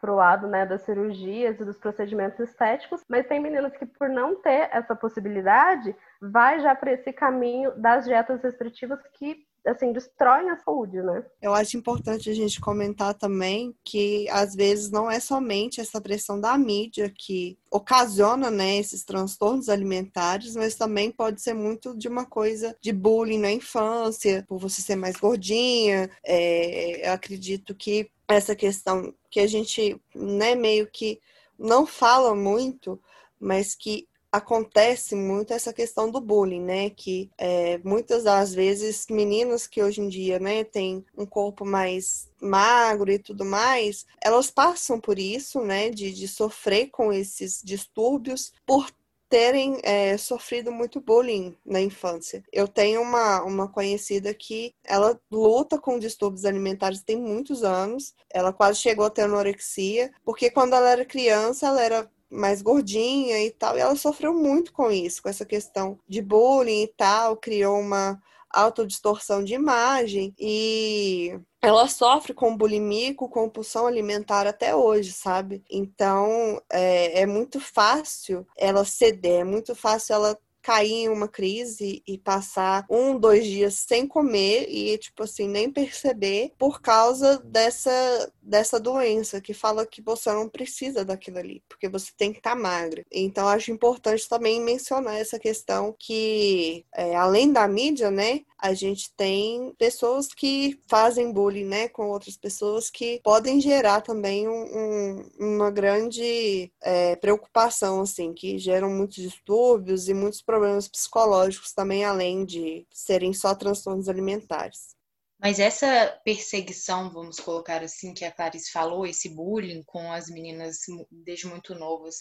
[0.00, 4.08] para o lado né, das cirurgias e dos procedimentos estéticos, mas tem meninas que, por
[4.08, 10.50] não ter essa possibilidade, vai já para esse caminho das dietas restritivas que assim, destroem
[10.50, 11.24] a saúde, né?
[11.42, 16.40] Eu acho importante a gente comentar também que às vezes não é somente essa pressão
[16.40, 22.24] da mídia que ocasiona, né, esses transtornos alimentares, mas também pode ser muito de uma
[22.24, 26.08] coisa de bullying na infância, por você ser mais gordinha.
[26.24, 31.20] É, eu acredito que essa questão que a gente, né, meio que
[31.58, 33.00] não fala muito,
[33.38, 36.90] mas que acontece muito essa questão do bullying, né?
[36.90, 42.28] Que é, muitas das vezes meninas que hoje em dia, né, têm um corpo mais
[42.40, 48.52] magro e tudo mais, elas passam por isso, né, de, de sofrer com esses distúrbios
[48.66, 48.90] por
[49.28, 52.44] terem é, sofrido muito bullying na infância.
[52.52, 58.14] Eu tenho uma, uma conhecida que ela luta com distúrbios alimentares tem muitos anos.
[58.30, 63.44] Ela quase chegou a ter anorexia, porque quando ela era criança, ela era mais gordinha
[63.44, 67.36] e tal, e ela sofreu muito com isso, com essa questão de bullying e tal,
[67.36, 75.12] criou uma autodistorção de imagem e ela sofre com bulimia, com compulsão alimentar até hoje,
[75.12, 75.62] sabe?
[75.70, 82.02] Então é, é muito fácil ela ceder, é muito fácil ela cair em uma crise
[82.04, 88.32] e passar um, dois dias sem comer e, tipo assim, nem perceber por causa dessa,
[88.46, 92.50] dessa doença que fala que você não precisa daquilo ali, porque você tem que estar
[92.50, 93.04] tá magra.
[93.12, 99.12] Então, acho importante também mencionar essa questão que, é, além da mídia, né, a gente
[99.16, 105.30] tem pessoas que fazem bullying, né, com outras pessoas que podem gerar também um, um,
[105.38, 112.44] uma grande é, preocupação, assim, que geram muitos distúrbios e muitos problemas psicológicos também, além
[112.44, 114.95] de serem só transtornos alimentares.
[115.38, 120.78] Mas essa perseguição, vamos colocar assim, que a Clarice falou, esse bullying com as meninas
[121.10, 122.16] desde muito novas,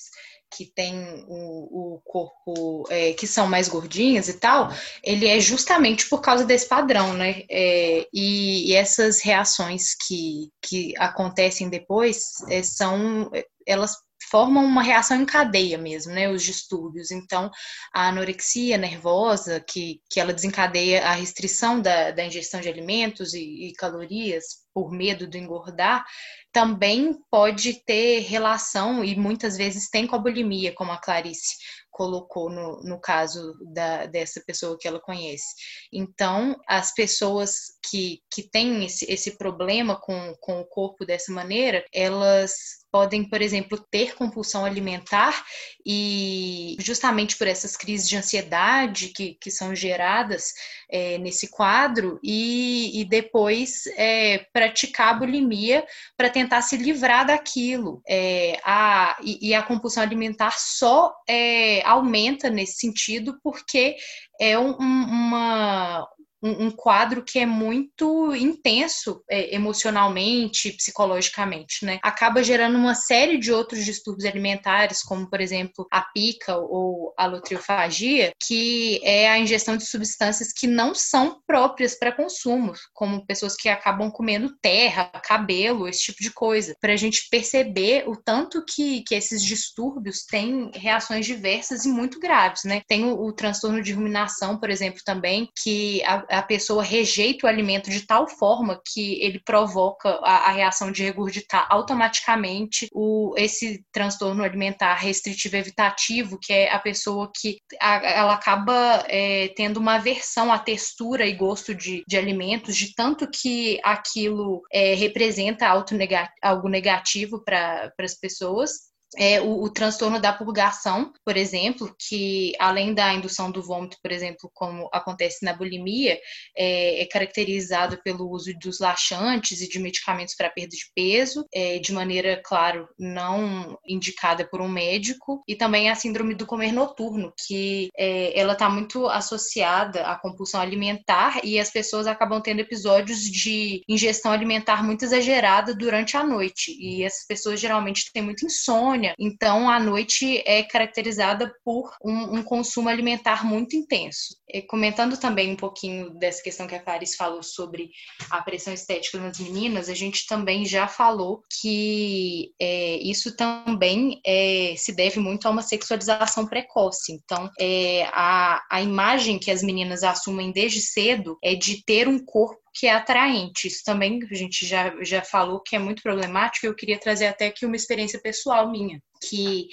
[0.53, 4.69] que têm o, o corpo, é, que são mais gordinhas e tal,
[5.01, 7.43] ele é justamente por causa desse padrão, né?
[7.49, 13.31] É, e, e, essas reações que, que acontecem depois é, são,
[13.65, 14.04] elas
[14.35, 16.27] formam uma reação em cadeia mesmo, né?
[16.27, 17.09] Os distúrbios.
[17.09, 17.49] Então,
[17.93, 23.69] a anorexia nervosa, que, que ela desencadeia a restrição da, da ingestão de alimentos e,
[23.69, 26.03] e calorias por medo de engordar,
[26.51, 31.55] também pode ter relação e muitas vezes tem com a bulimia, como a Clarice
[31.89, 35.45] colocou no, no caso da, dessa pessoa que ela conhece.
[35.93, 37.53] Então, as pessoas
[37.89, 43.41] que, que têm esse, esse problema com, com o corpo dessa maneira, elas podem, por
[43.41, 45.43] exemplo, ter compulsão alimentar
[45.85, 50.53] e justamente por essas crises de ansiedade que, que são geradas
[50.89, 58.01] é, nesse quadro e, e depois é, praticar bulimia para tentar se livrar daquilo.
[58.07, 63.97] É, a, e, e, a compulsão alimentar só é, aumenta nesse sentido porque
[64.39, 66.07] é um, uma,
[66.45, 71.99] um, um quadro que é muito intenso é, emocionalmente, psicologicamente, né?
[72.03, 77.25] Acaba gerando uma série de outros distúrbios alimentares, como, por exemplo, a pica ou a
[77.25, 83.55] lotriofagia, que é a ingestão de substâncias que não são próprias para consumo, como pessoas
[83.55, 88.63] que acabam comendo terra, cabelo, esse tipo de coisa, para a gente perceber o tanto
[88.63, 92.83] que, que esses distúrbios têm reações diversas e muito graves, né?
[92.87, 97.49] Tem o, o transtorno de ruminação, por exemplo, também, que a, a pessoa rejeita o
[97.49, 103.83] alimento de tal forma que ele provoca a, a reação de regurgitar automaticamente o, esse
[103.91, 109.95] transtorno alimentar restritivo evitativo, que é a pessoa que a, ela acaba é, tendo uma
[109.95, 116.69] aversão à textura e gosto de, de alimentos, de tanto que aquilo é, representa algo
[116.69, 123.13] negativo para as pessoas é, o, o, transtorno da purgação, por exemplo, que além da
[123.13, 126.19] indução do vômito, por exemplo, como acontece na bulimia,
[126.57, 131.79] é, é caracterizado pelo uso dos laxantes e de medicamentos para perda de peso, é,
[131.79, 137.33] de maneira, claro, não indicada por um médico, e também a síndrome do comer noturno,
[137.47, 143.21] que é, ela está muito associada à compulsão alimentar e as pessoas acabam tendo episódios
[143.21, 149.04] de ingestão alimentar muito exagerada durante a noite, e essas pessoas geralmente têm muita insônia,
[149.19, 154.35] então a noite é caracterizada por um, um consumo alimentar muito intenso.
[154.47, 157.89] E comentando também um pouquinho dessa questão que a Clarice falou sobre
[158.29, 164.75] a pressão estética nas meninas, a gente também já falou que é, isso também é,
[164.77, 167.11] se deve muito a uma sexualização precoce.
[167.11, 172.23] Então, é, a, a imagem que as meninas assumem desde cedo é de ter um
[172.23, 173.67] corpo que é atraente.
[173.67, 176.65] Isso também a gente já, já falou que é muito problemático.
[176.65, 179.69] Eu queria trazer até aqui uma experiência pessoal minha, que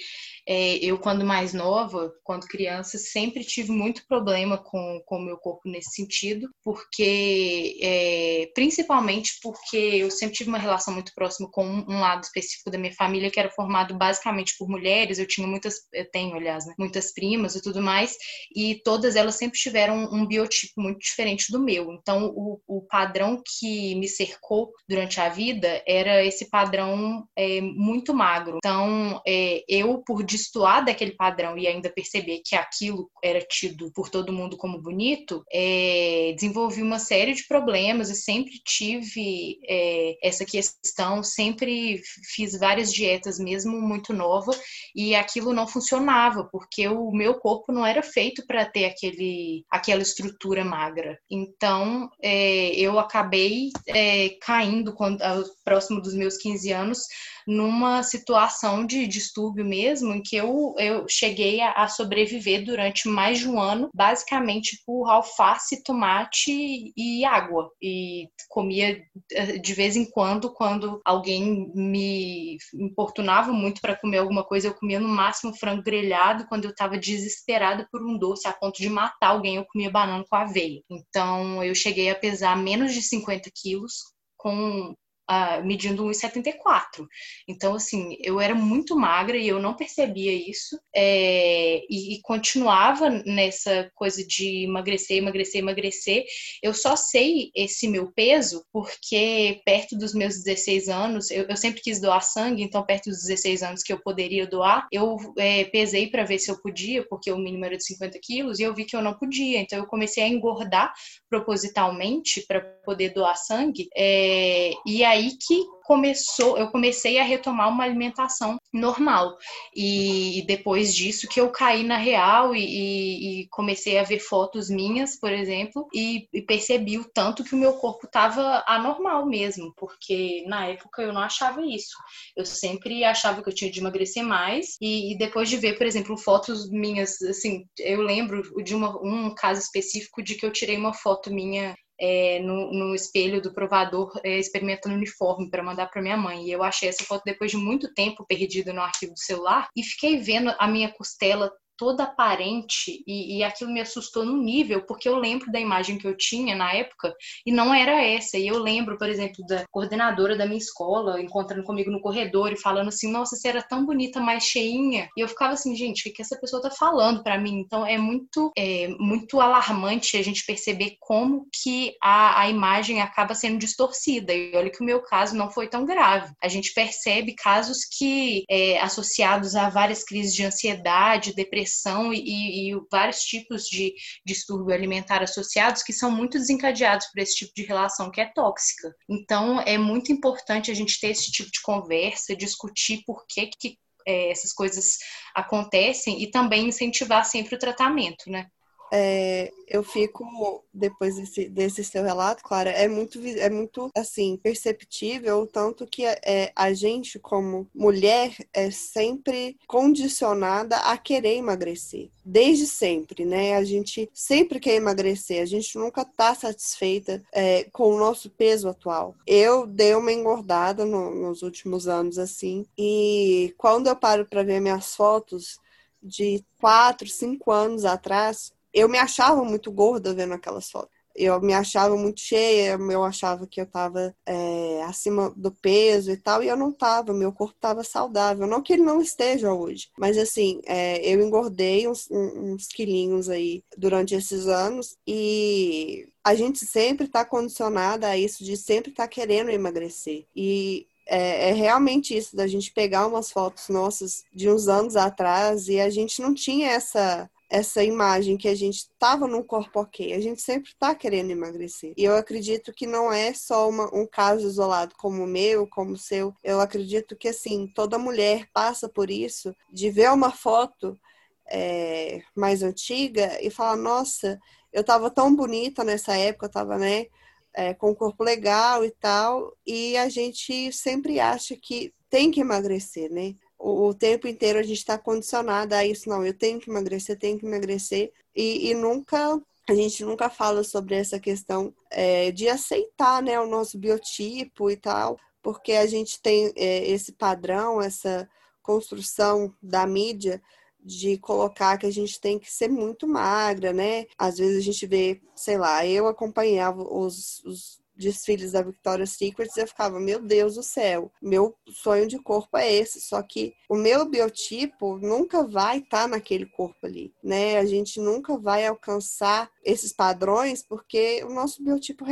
[0.47, 5.69] é, eu, quando mais nova, quando criança, sempre tive muito problema com o meu corpo
[5.69, 11.99] nesse sentido, porque, é, principalmente porque eu sempre tive uma relação muito próxima com um
[11.99, 15.17] lado específico da minha família, que era formado basicamente por mulheres.
[15.17, 18.15] Eu tinha muitas, eu tenho, aliás, né, muitas primas e tudo mais,
[18.55, 21.93] e todas elas sempre tiveram um biotipo muito diferente do meu.
[21.93, 28.13] Então, o, o padrão que me cercou durante a vida era esse padrão é, muito
[28.13, 28.57] magro.
[28.57, 34.09] Então, é, eu, por destoar daquele padrão e ainda perceber que aquilo era tido por
[34.09, 40.43] todo mundo como bonito, é, desenvolvi uma série de problemas e sempre tive é, essa
[40.43, 42.01] questão, sempre
[42.33, 44.51] fiz várias dietas, mesmo muito nova,
[44.95, 50.01] e aquilo não funcionava, porque o meu corpo não era feito para ter aquele, aquela
[50.01, 51.19] estrutura magra.
[51.29, 55.19] Então, é, eu acabei é, caindo quando,
[55.63, 56.99] próximo dos meus 15 anos
[57.47, 63.39] numa situação de distúrbio mesmo, em que eu, eu cheguei a, a sobreviver durante mais
[63.39, 67.69] de um ano, basicamente por alface, tomate e água.
[67.81, 74.43] E comia eh, de vez em quando, quando alguém me importunava muito para comer alguma
[74.43, 76.45] coisa, eu comia no máximo frango grelhado.
[76.47, 80.23] Quando eu estava desesperada por um doce a ponto de matar alguém, eu comia banana
[80.29, 80.81] com aveia.
[80.89, 84.93] Então eu cheguei a pesar menos de 50 quilos com
[85.29, 87.07] uh, medindo 1,74.
[87.47, 90.79] Então, assim, eu era muito magra e eu não percebia isso.
[90.95, 96.25] É, e, e, continuava nessa coisa de emagrecer, emagrecer, emagrecer.
[96.61, 101.81] Eu só sei esse meu peso porque perto dos meus 16 anos, eu, eu sempre
[101.81, 106.07] quis doar sangue, então perto dos 16 anos que eu poderia doar, eu é, pesei
[106.07, 108.85] para ver se eu podia, porque o mínimo era de 50 quilos, e eu vi
[108.85, 109.59] que eu não podia.
[109.59, 110.93] Então eu comecei a engordar
[111.29, 113.87] propositalmente para poder doar sangue.
[113.95, 119.37] É, e aí que começou, eu comecei a retomar uma alimentação normal.
[119.75, 125.19] E depois disso que eu caí na real e, e comecei a ver fotos minhas,
[125.19, 130.43] por exemplo, e, e percebi o tanto que o meu corpo estava anormal mesmo, porque
[130.47, 131.97] na época eu não achava isso.
[132.35, 135.85] Eu sempre achava que eu tinha de emagrecer mais e, e depois de ver, por
[135.85, 140.77] exemplo, fotos minhas, assim, eu lembro de uma, um caso específico de que eu tirei
[140.77, 146.01] uma foto minha é, no, no, espelho do provador é, experimentando uniforme para mandar para
[146.01, 146.45] minha mãe.
[146.45, 149.81] E eu achei essa foto depois de muito tempo perdida no arquivo do celular e
[149.81, 155.07] fiquei vendo a minha costela toda aparente e, e, aquilo me assustou num nível, porque
[155.07, 157.13] eu lembro da imagem que eu tinha na época
[157.45, 158.37] e não era essa.
[158.37, 162.59] E eu lembro, por exemplo, da coordenadora da minha escola encontrando comigo no corredor e
[162.59, 165.09] falando assim: Nossa, você era tão bonita, mais cheinha.
[165.17, 167.59] E eu ficava assim, gente, o que, que essa pessoa tá falando para mim?
[167.59, 173.35] Então é muito, é, muito alarmante a gente perceber como que a, a imagem acaba
[173.35, 174.33] sendo distorcida.
[174.33, 176.33] E olha que o meu caso não foi tão grave.
[176.41, 182.71] A gente percebe casos que, é, associados a várias crises de ansiedade, depressão, depressão e,
[182.71, 183.95] e, vários tipos de
[184.25, 188.93] distúrbio alimentar associados que são muito desencadeados por esse tipo de relação que é tóxica.
[189.09, 193.77] Então, é muito importante a gente ter esse tipo de conversa, discutir por que, que
[194.05, 194.97] é, essas coisas
[195.33, 198.47] acontecem e também incentivar sempre o tratamento, né?
[198.95, 205.47] É, eu fico, depois desse, desse seu relato, Clara, é muito, é muito assim, perceptível
[205.47, 212.09] tanto que é, a gente, como mulher, é sempre condicionada a querer emagrecer.
[212.23, 213.55] Desde sempre, né?
[213.55, 218.69] A gente sempre quer emagrecer, a gente nunca tá satisfeita é, com o nosso peso
[218.69, 219.15] atual.
[219.25, 224.61] Eu dei uma engordada no, nos últimos anos, assim, e quando eu paro para ver
[224.61, 225.59] minhas fotos
[226.03, 230.91] de quatro, cinco anos atrás, eu me achava muito gorda vendo aquelas fotos.
[231.15, 236.17] Eu me achava muito cheia, eu achava que eu estava é, acima do peso e
[236.17, 238.47] tal, e eu não estava, meu corpo estava saudável.
[238.47, 243.63] Não que ele não esteja hoje, mas assim, é, eu engordei uns, uns quilinhos aí
[243.77, 249.07] durante esses anos e a gente sempre está condicionada a isso de sempre estar tá
[249.07, 250.25] querendo emagrecer.
[250.35, 255.67] E é, é, realmente isso, da gente pegar umas fotos nossas de uns anos atrás
[255.67, 260.11] e a gente não tinha essa essa imagem que a gente estava num corpo ok.
[260.11, 261.93] A gente sempre está querendo emagrecer.
[261.95, 265.91] E eu acredito que não é só uma, um caso isolado como o meu, como
[265.91, 266.33] o seu.
[266.43, 270.99] Eu acredito que, assim, toda mulher passa por isso, de ver uma foto
[271.47, 274.39] é, mais antiga e falar, nossa,
[274.71, 277.05] eu estava tão bonita nessa época, eu estava, né,
[277.53, 282.41] é, com um corpo legal e tal, e a gente sempre acha que tem que
[282.41, 283.35] emagrecer, né?
[283.65, 287.39] O, tempo inteiro a gente está condicionada a isso, não, eu tenho que emagrecer, tenho
[287.39, 293.23] que emagrecer, e, e nunca a gente nunca fala sobre essa questão é, de aceitar
[293.23, 298.29] né, o nosso biotipo e tal, porque a gente tem é, esse padrão, essa
[298.61, 300.41] construção da mídia
[300.83, 304.05] de colocar que a gente tem que ser muito magra, né?
[304.17, 309.49] Às vezes a gente vê, sei lá, eu acompanhava os, os desfiles da Victoria's Secret
[309.57, 313.75] eu ficava, meu Deus do céu, meu sonho de corpo é esse, só que o
[313.75, 317.57] meu biotipo nunca vai estar tá naquele corpo ali, né?
[317.57, 322.05] A gente nunca vai alcançar esses padrões porque o nosso biotipo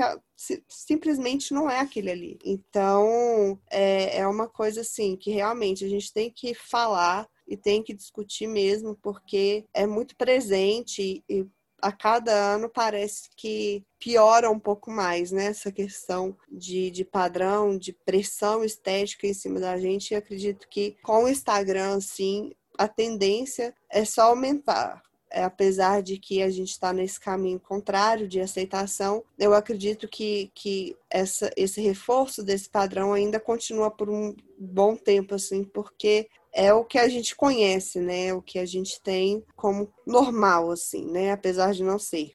[0.67, 2.39] simplesmente não é aquele ali.
[2.43, 7.84] Então, é, é uma coisa assim que realmente a gente tem que falar e tem
[7.84, 11.45] que discutir mesmo, porque é muito presente e
[11.82, 15.45] a cada ano parece que piora um pouco mais, né?
[15.45, 20.11] Essa questão de, de padrão, de pressão estética em cima da gente.
[20.11, 25.01] E acredito que com o Instagram, assim, a tendência é só aumentar.
[25.34, 30.51] É, apesar de que a gente está nesse caminho contrário de aceitação, eu acredito que,
[30.53, 36.74] que essa, esse reforço desse padrão ainda continua por um bom tempo, assim, porque é
[36.74, 38.34] o que a gente conhece, né?
[38.34, 41.32] O que a gente tem como normal, assim, né?
[41.32, 42.34] Apesar de não ser.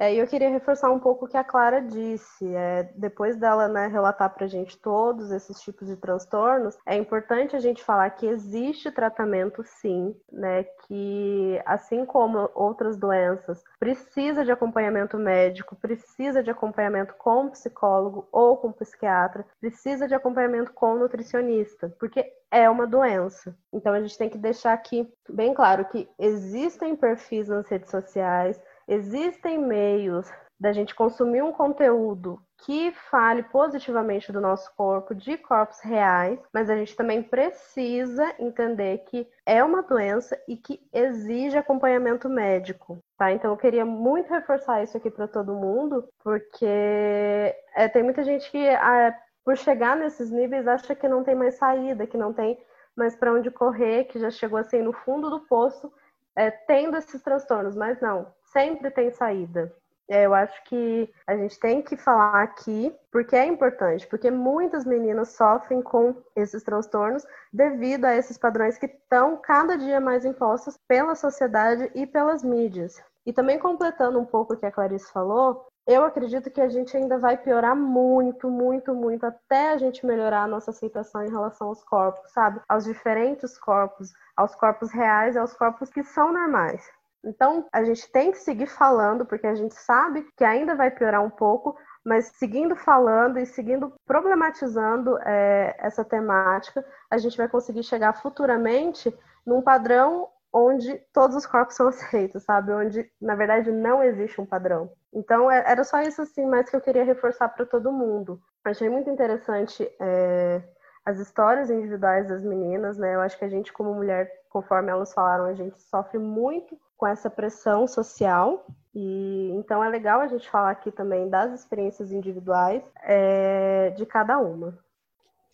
[0.00, 2.56] É, eu queria reforçar um pouco o que a Clara disse.
[2.56, 7.54] É, depois dela né, relatar para a gente todos esses tipos de transtornos, é importante
[7.54, 10.64] a gente falar que existe tratamento sim, né?
[10.86, 18.56] Que assim como outras doenças, precisa de acompanhamento médico, precisa de acompanhamento com psicólogo ou
[18.56, 23.54] com psiquiatra, precisa de acompanhamento com nutricionista, porque é uma doença.
[23.70, 28.58] Então a gente tem que deixar aqui bem claro que existem perfis nas redes sociais
[28.90, 30.28] existem meios
[30.58, 36.68] da gente consumir um conteúdo que fale positivamente do nosso corpo, de corpos reais, mas
[36.68, 43.32] a gente também precisa entender que é uma doença e que exige acompanhamento médico, tá?
[43.32, 48.50] Então eu queria muito reforçar isso aqui para todo mundo, porque é, tem muita gente
[48.50, 52.58] que, ah, por chegar nesses níveis, acha que não tem mais saída, que não tem
[52.94, 55.90] mais para onde correr, que já chegou assim no fundo do poço,
[56.36, 59.72] é, tendo esses transtornos, mas não sempre tem saída.
[60.08, 64.84] É, eu acho que a gente tem que falar aqui porque é importante, porque muitas
[64.84, 70.76] meninas sofrem com esses transtornos devido a esses padrões que estão cada dia mais impostos
[70.88, 73.00] pela sociedade e pelas mídias.
[73.24, 76.96] E também completando um pouco o que a Clarice falou, eu acredito que a gente
[76.96, 81.68] ainda vai piorar muito, muito, muito até a gente melhorar a nossa aceitação em relação
[81.68, 82.60] aos corpos, sabe?
[82.68, 86.82] Aos diferentes corpos, aos corpos reais aos corpos que são normais.
[87.24, 91.22] Então, a gente tem que seguir falando, porque a gente sabe que ainda vai piorar
[91.22, 97.82] um pouco, mas seguindo falando e seguindo problematizando é, essa temática, a gente vai conseguir
[97.82, 99.14] chegar futuramente
[99.44, 102.72] num padrão onde todos os corpos são aceitos, sabe?
[102.72, 104.90] Onde, na verdade, não existe um padrão.
[105.12, 108.40] Então, é, era só isso, assim, mais que eu queria reforçar para todo mundo.
[108.64, 110.62] Achei muito interessante é,
[111.04, 113.14] as histórias individuais das meninas, né?
[113.14, 117.06] Eu acho que a gente, como mulher, conforme elas falaram, a gente sofre muito com
[117.06, 118.66] essa pressão social.
[118.94, 124.38] E então é legal a gente falar aqui também das experiências individuais é, de cada
[124.38, 124.78] uma.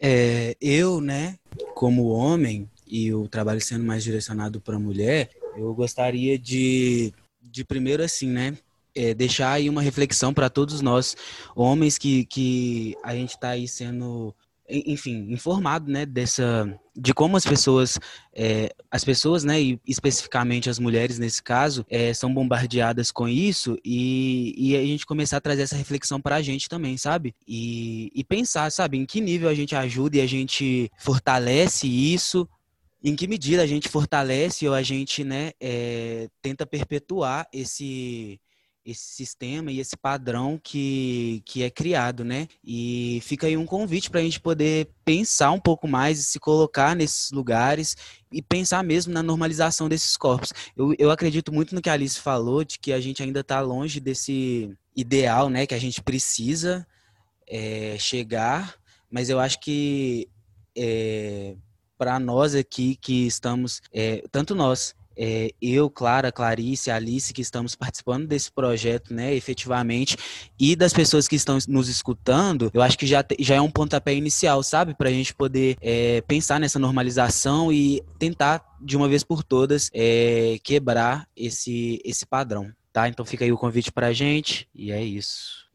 [0.01, 1.39] É, eu, né,
[1.75, 7.12] como homem e o trabalho sendo mais direcionado para mulher, eu gostaria de,
[7.43, 8.57] de primeiro assim, né,
[8.95, 11.16] é, deixar aí uma reflexão para todos nós
[11.55, 14.34] homens que, que a gente está aí sendo
[14.68, 17.99] enfim, informado, né, dessa, de como as pessoas,
[18.34, 23.78] é, as pessoas, né, e especificamente as mulheres nesse caso, é, são bombardeadas com isso
[23.84, 27.34] e, e a gente começar a trazer essa reflexão para a gente também, sabe?
[27.47, 32.49] E, e pensar, sabe, em que nível a gente ajuda e a gente fortalece isso,
[33.03, 38.41] em que medida a gente fortalece ou a gente, né, é, tenta perpetuar esse
[38.87, 42.47] esse sistema e esse padrão que, que é criado, né?
[42.65, 46.39] E fica aí um convite para a gente poder pensar um pouco mais e se
[46.39, 47.97] colocar nesses lugares
[48.31, 50.53] e pensar mesmo na normalização desses corpos.
[50.77, 53.61] Eu, eu acredito muito no que a Alice falou, de que a gente ainda está
[53.61, 55.67] longe desse ideal, né?
[55.67, 56.87] Que a gente precisa
[57.49, 58.77] é, chegar,
[59.11, 60.29] mas eu acho que
[60.77, 61.57] é,
[61.97, 67.75] para nós aqui que estamos, é, tanto nós é, eu, Clara, Clarice, Alice, que estamos
[67.75, 70.17] participando desse projeto, né, efetivamente,
[70.61, 74.15] e das pessoas que estão nos escutando, eu acho que já, já é um pontapé
[74.15, 74.95] inicial, sabe?
[74.95, 79.91] Para a gente poder é, pensar nessa normalização e tentar, de uma vez por todas,
[79.95, 83.09] é, quebrar esse, esse padrão, tá?
[83.09, 85.66] Então fica aí o convite para a gente, e é isso.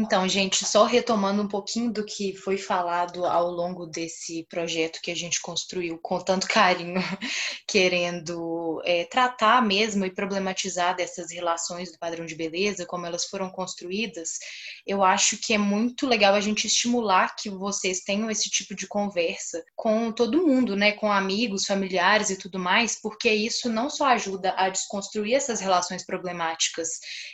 [0.00, 5.10] Então, gente, só retomando um pouquinho do que foi falado ao longo desse projeto que
[5.10, 7.00] a gente construiu com tanto carinho,
[7.66, 13.50] querendo é, tratar mesmo e problematizar dessas relações do padrão de beleza, como elas foram
[13.50, 14.38] construídas,
[14.86, 18.86] eu acho que é muito legal a gente estimular que vocês tenham esse tipo de
[18.86, 24.06] conversa com todo mundo, né, com amigos, familiares e tudo mais, porque isso não só
[24.06, 26.88] ajuda a desconstruir essas relações problemáticas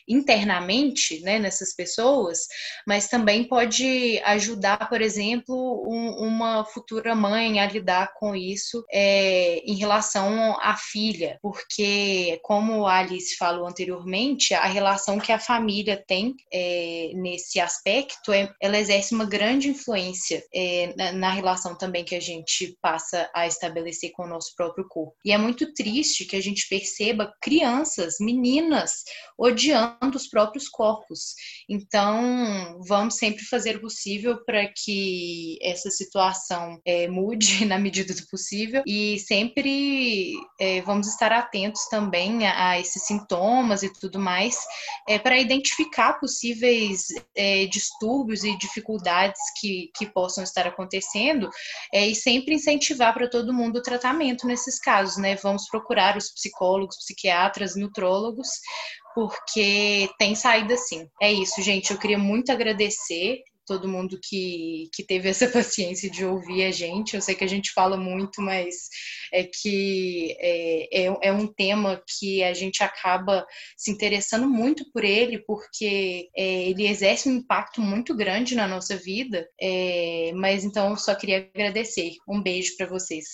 [0.09, 2.54] internamente, né, nessas pessoas,
[2.87, 9.59] mas também pode ajudar, por exemplo, um, uma futura mãe a lidar com isso é,
[9.65, 16.03] em relação à filha, porque, como a Alice falou anteriormente, a relação que a família
[16.07, 22.05] tem é, nesse aspecto, é, ela exerce uma grande influência é, na, na relação também
[22.05, 25.17] que a gente passa a estabelecer com o nosso próprio corpo.
[25.25, 29.05] E é muito triste que a gente perceba crianças, meninas,
[29.39, 31.35] odiando os próprios corpos.
[31.69, 32.34] Então,
[32.87, 38.83] vamos sempre fazer o possível para que essa situação é, mude na medida do possível
[38.87, 44.57] e sempre é, vamos estar atentos também a, a, esses sintomas e tudo mais
[45.09, 47.07] é, para identificar possíveis
[47.71, 51.51] distúrbios e dificuldades que, que possam estar acontecendo
[51.93, 55.37] e sempre incentivar para todo mundo o tratamento nesses casos, né?
[55.37, 58.49] Vamos procurar os psicólogos, psiquiatras, nutrólogos
[59.15, 61.09] porque tem saída sim.
[61.23, 61.91] É isso, gente.
[61.91, 67.15] Eu queria muito agradecer todo mundo que, que teve essa paciência de ouvir a gente.
[67.15, 68.75] Eu sei que a gente fala muito, mas
[69.33, 73.47] é que é, é, é, um tema que a gente acaba
[73.77, 78.97] se interessando muito por ele, porque é, ele exerce um impacto muito grande na nossa
[78.97, 79.49] vida.
[79.61, 82.13] É, mas então só queria agradecer.
[82.29, 83.25] Um beijo para vocês.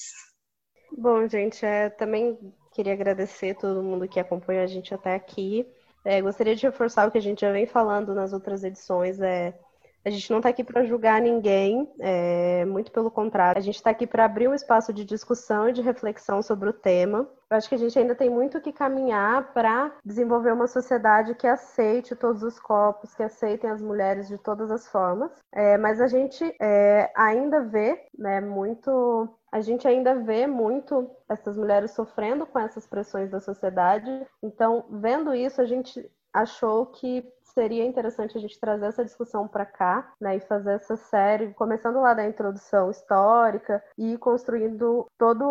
[0.97, 2.37] Bom, gente, é, também
[2.81, 5.67] queria agradecer todo mundo que acompanhou a gente até aqui.
[6.03, 9.21] É, gostaria de reforçar o que a gente já vem falando nas outras edições.
[9.21, 9.55] É,
[10.03, 13.59] a gente não está aqui para julgar ninguém, é, muito pelo contrário.
[13.59, 16.73] A gente está aqui para abrir um espaço de discussão e de reflexão sobre o
[16.73, 17.29] tema.
[17.51, 21.47] Eu acho que a gente ainda tem muito que caminhar para desenvolver uma sociedade que
[21.47, 25.31] aceite todos os corpos, que aceitem as mulheres de todas as formas.
[25.53, 31.57] É, mas a gente é, ainda vê né, muito a gente ainda vê muito essas
[31.57, 34.11] mulheres sofrendo com essas pressões da sociedade.
[34.43, 39.65] Então, vendo isso, a gente achou que seria interessante a gente trazer essa discussão para
[39.65, 45.45] cá, né, e fazer essa série, começando lá da introdução histórica e construindo toda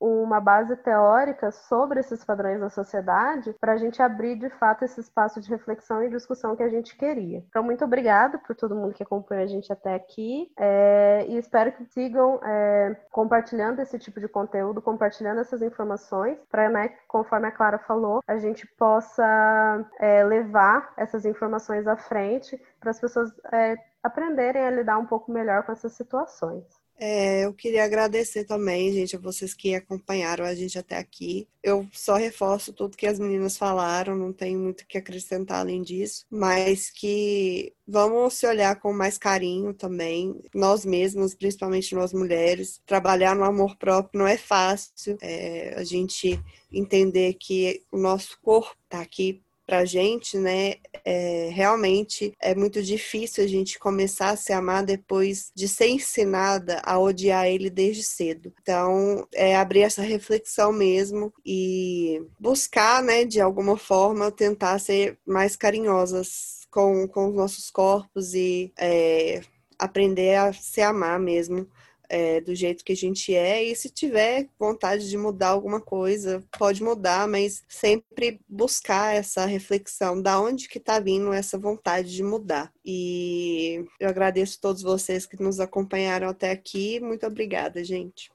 [0.00, 5.00] uma base teórica sobre esses padrões da sociedade, para a gente abrir de fato esse
[5.00, 7.42] espaço de reflexão e discussão que a gente queria.
[7.48, 11.72] Então, muito obrigada por todo mundo que acompanha a gente até aqui é, e espero
[11.72, 17.52] que sigam é, compartilhando esse tipo de conteúdo, compartilhando essas informações, para, né, conforme a
[17.52, 23.32] Clara falou, a gente possa é, levar essas informações informações à frente para as pessoas
[23.52, 26.64] é, aprenderem a lidar um pouco melhor com essas situações.
[27.00, 31.46] É, eu queria agradecer também, gente, a vocês que acompanharam a gente até aqui.
[31.62, 36.26] Eu só reforço tudo que as meninas falaram, não tenho muito que acrescentar além disso,
[36.28, 42.82] mas que vamos se olhar com mais carinho também, nós mesmas, principalmente nós mulheres.
[42.84, 48.76] Trabalhar no amor próprio não é fácil, é, a gente entender que o nosso corpo
[48.84, 54.36] está aqui para a gente, né, é, realmente é muito difícil a gente começar a
[54.36, 58.50] se amar depois de ser ensinada a odiar ele desde cedo.
[58.62, 65.54] Então, é abrir essa reflexão mesmo e buscar, né, de alguma forma, tentar ser mais
[65.54, 69.42] carinhosas com, com os nossos corpos e é,
[69.78, 71.68] aprender a se amar mesmo
[72.08, 76.42] é, do jeito que a gente é, e se tiver vontade de mudar alguma coisa,
[76.58, 82.22] pode mudar, mas sempre buscar essa reflexão da onde que está vindo essa vontade de
[82.22, 82.72] mudar.
[82.84, 87.00] E eu agradeço a todos vocês que nos acompanharam até aqui.
[87.00, 88.30] Muito obrigada, gente.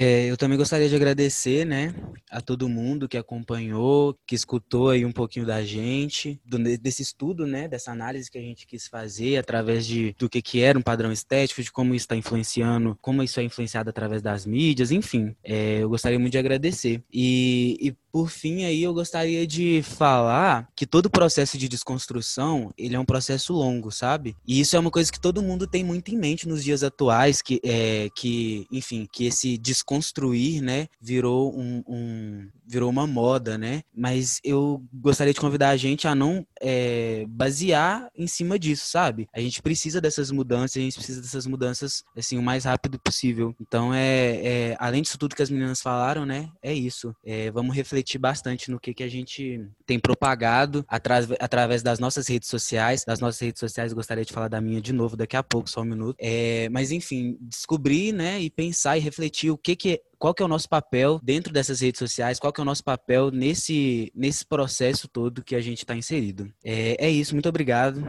[0.00, 1.92] É, eu também gostaria de agradecer, né,
[2.30, 7.44] a todo mundo que acompanhou, que escutou aí um pouquinho da gente, do, desse estudo,
[7.44, 10.82] né, dessa análise que a gente quis fazer através de do que que era um
[10.82, 15.34] padrão estético, de como isso está influenciando, como isso é influenciado através das mídias, enfim.
[15.42, 17.02] É, eu gostaria muito de agradecer.
[17.12, 22.94] E, e por fim aí eu gostaria de falar que todo processo de desconstrução ele
[22.94, 24.36] é um processo longo, sabe?
[24.46, 27.42] E isso é uma coisa que todo mundo tem muito em mente nos dias atuais,
[27.42, 29.58] que é que, enfim, que esse
[29.88, 33.82] desconstruir, né, virou um, um, virou uma moda, né?
[33.94, 39.28] Mas eu gostaria de convidar a gente a não é, basear em cima disso, sabe?
[39.32, 43.54] A gente precisa dessas mudanças, a gente precisa dessas mudanças assim o mais rápido possível.
[43.60, 46.50] Então é, é além disso tudo que as meninas falaram, né?
[46.62, 47.14] É isso.
[47.24, 52.28] É, vamos refletir bastante no que que a gente tem propagado atra através das nossas
[52.28, 53.04] redes sociais.
[53.04, 55.82] Das nossas redes sociais, gostaria de falar da minha de novo daqui a pouco, só
[55.82, 56.16] um minuto.
[56.18, 58.40] É, mas enfim, descobrir, né?
[58.40, 61.80] E pensar e refletir o que que qual que é o nosso papel dentro dessas
[61.80, 65.78] redes sociais, qual que é o nosso papel nesse, nesse processo todo que a gente
[65.78, 66.52] está inserido.
[66.64, 68.02] É, é isso, muito obrigado.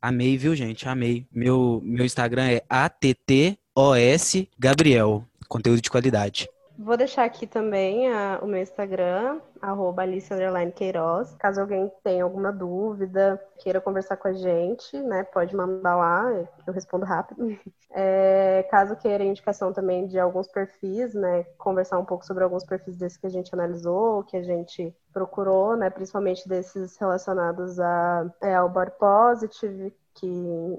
[0.00, 0.86] Amei, viu, gente?
[0.88, 1.26] Amei.
[1.32, 6.48] Meu, meu Instagram é ATTOS Gabriel, conteúdo de qualidade.
[6.76, 10.28] Vou deixar aqui também a, o meu Instagram, arroba Alice
[10.74, 11.34] Queiroz.
[11.36, 15.22] Caso alguém tenha alguma dúvida, queira conversar com a gente, né?
[15.22, 16.24] Pode mandar lá,
[16.66, 17.46] eu respondo rápido.
[17.96, 21.44] É, caso queira indicação também de alguns perfis, né?
[21.56, 25.76] Conversar um pouco sobre alguns perfis desses que a gente analisou, que a gente procurou,
[25.76, 25.88] né?
[25.90, 30.26] Principalmente desses relacionados a, é, ao body positive, que,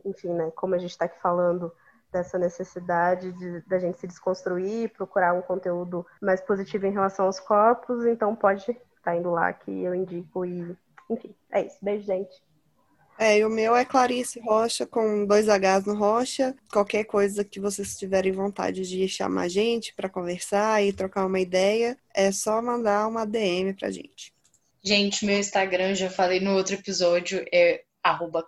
[0.04, 0.52] enfim, né?
[0.58, 1.72] Como a gente está aqui falando
[2.16, 7.42] dessa necessidade de, da gente se desconstruir, procurar um conteúdo mais positivo em relação aos
[7.42, 10.76] corpos, então pode estar tá indo lá que eu indico e,
[11.10, 11.78] enfim, é isso.
[11.82, 12.42] Beijo, gente.
[13.18, 16.56] É, e o meu é Clarice Rocha, com dois Hs no Rocha.
[16.72, 21.40] Qualquer coisa que vocês tiverem vontade de chamar a gente para conversar e trocar uma
[21.40, 24.34] ideia, é só mandar uma DM pra gente.
[24.84, 28.46] Gente, meu Instagram, já falei no outro episódio, é arroba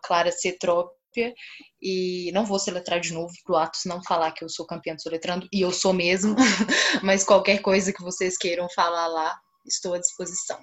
[1.82, 5.02] e não vou soletrar de novo pro Atos não falar que eu sou campeã de
[5.02, 6.36] soletrando, e eu sou mesmo,
[7.04, 10.60] mas qualquer coisa que vocês queiram falar lá, estou à disposição.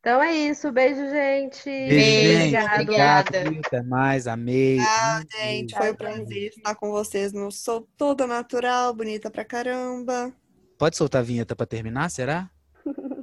[0.00, 1.64] Então é isso, beijo, gente.
[1.64, 2.72] Beijo, gente.
[2.72, 3.44] Obrigada.
[3.64, 4.78] Até mais, amei.
[4.78, 5.76] Tchau, gente.
[5.76, 10.34] Foi um prazer estar com vocês no Sou Toda Natural, bonita pra caramba.
[10.76, 12.50] Pode soltar a vinheta pra terminar, será?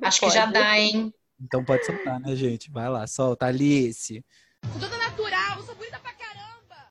[0.01, 1.13] Acho que já dá, hein?
[1.41, 2.71] Então pode soltar, né, gente?
[2.71, 4.23] Vai lá, solta, Alice.
[4.79, 4.98] Toda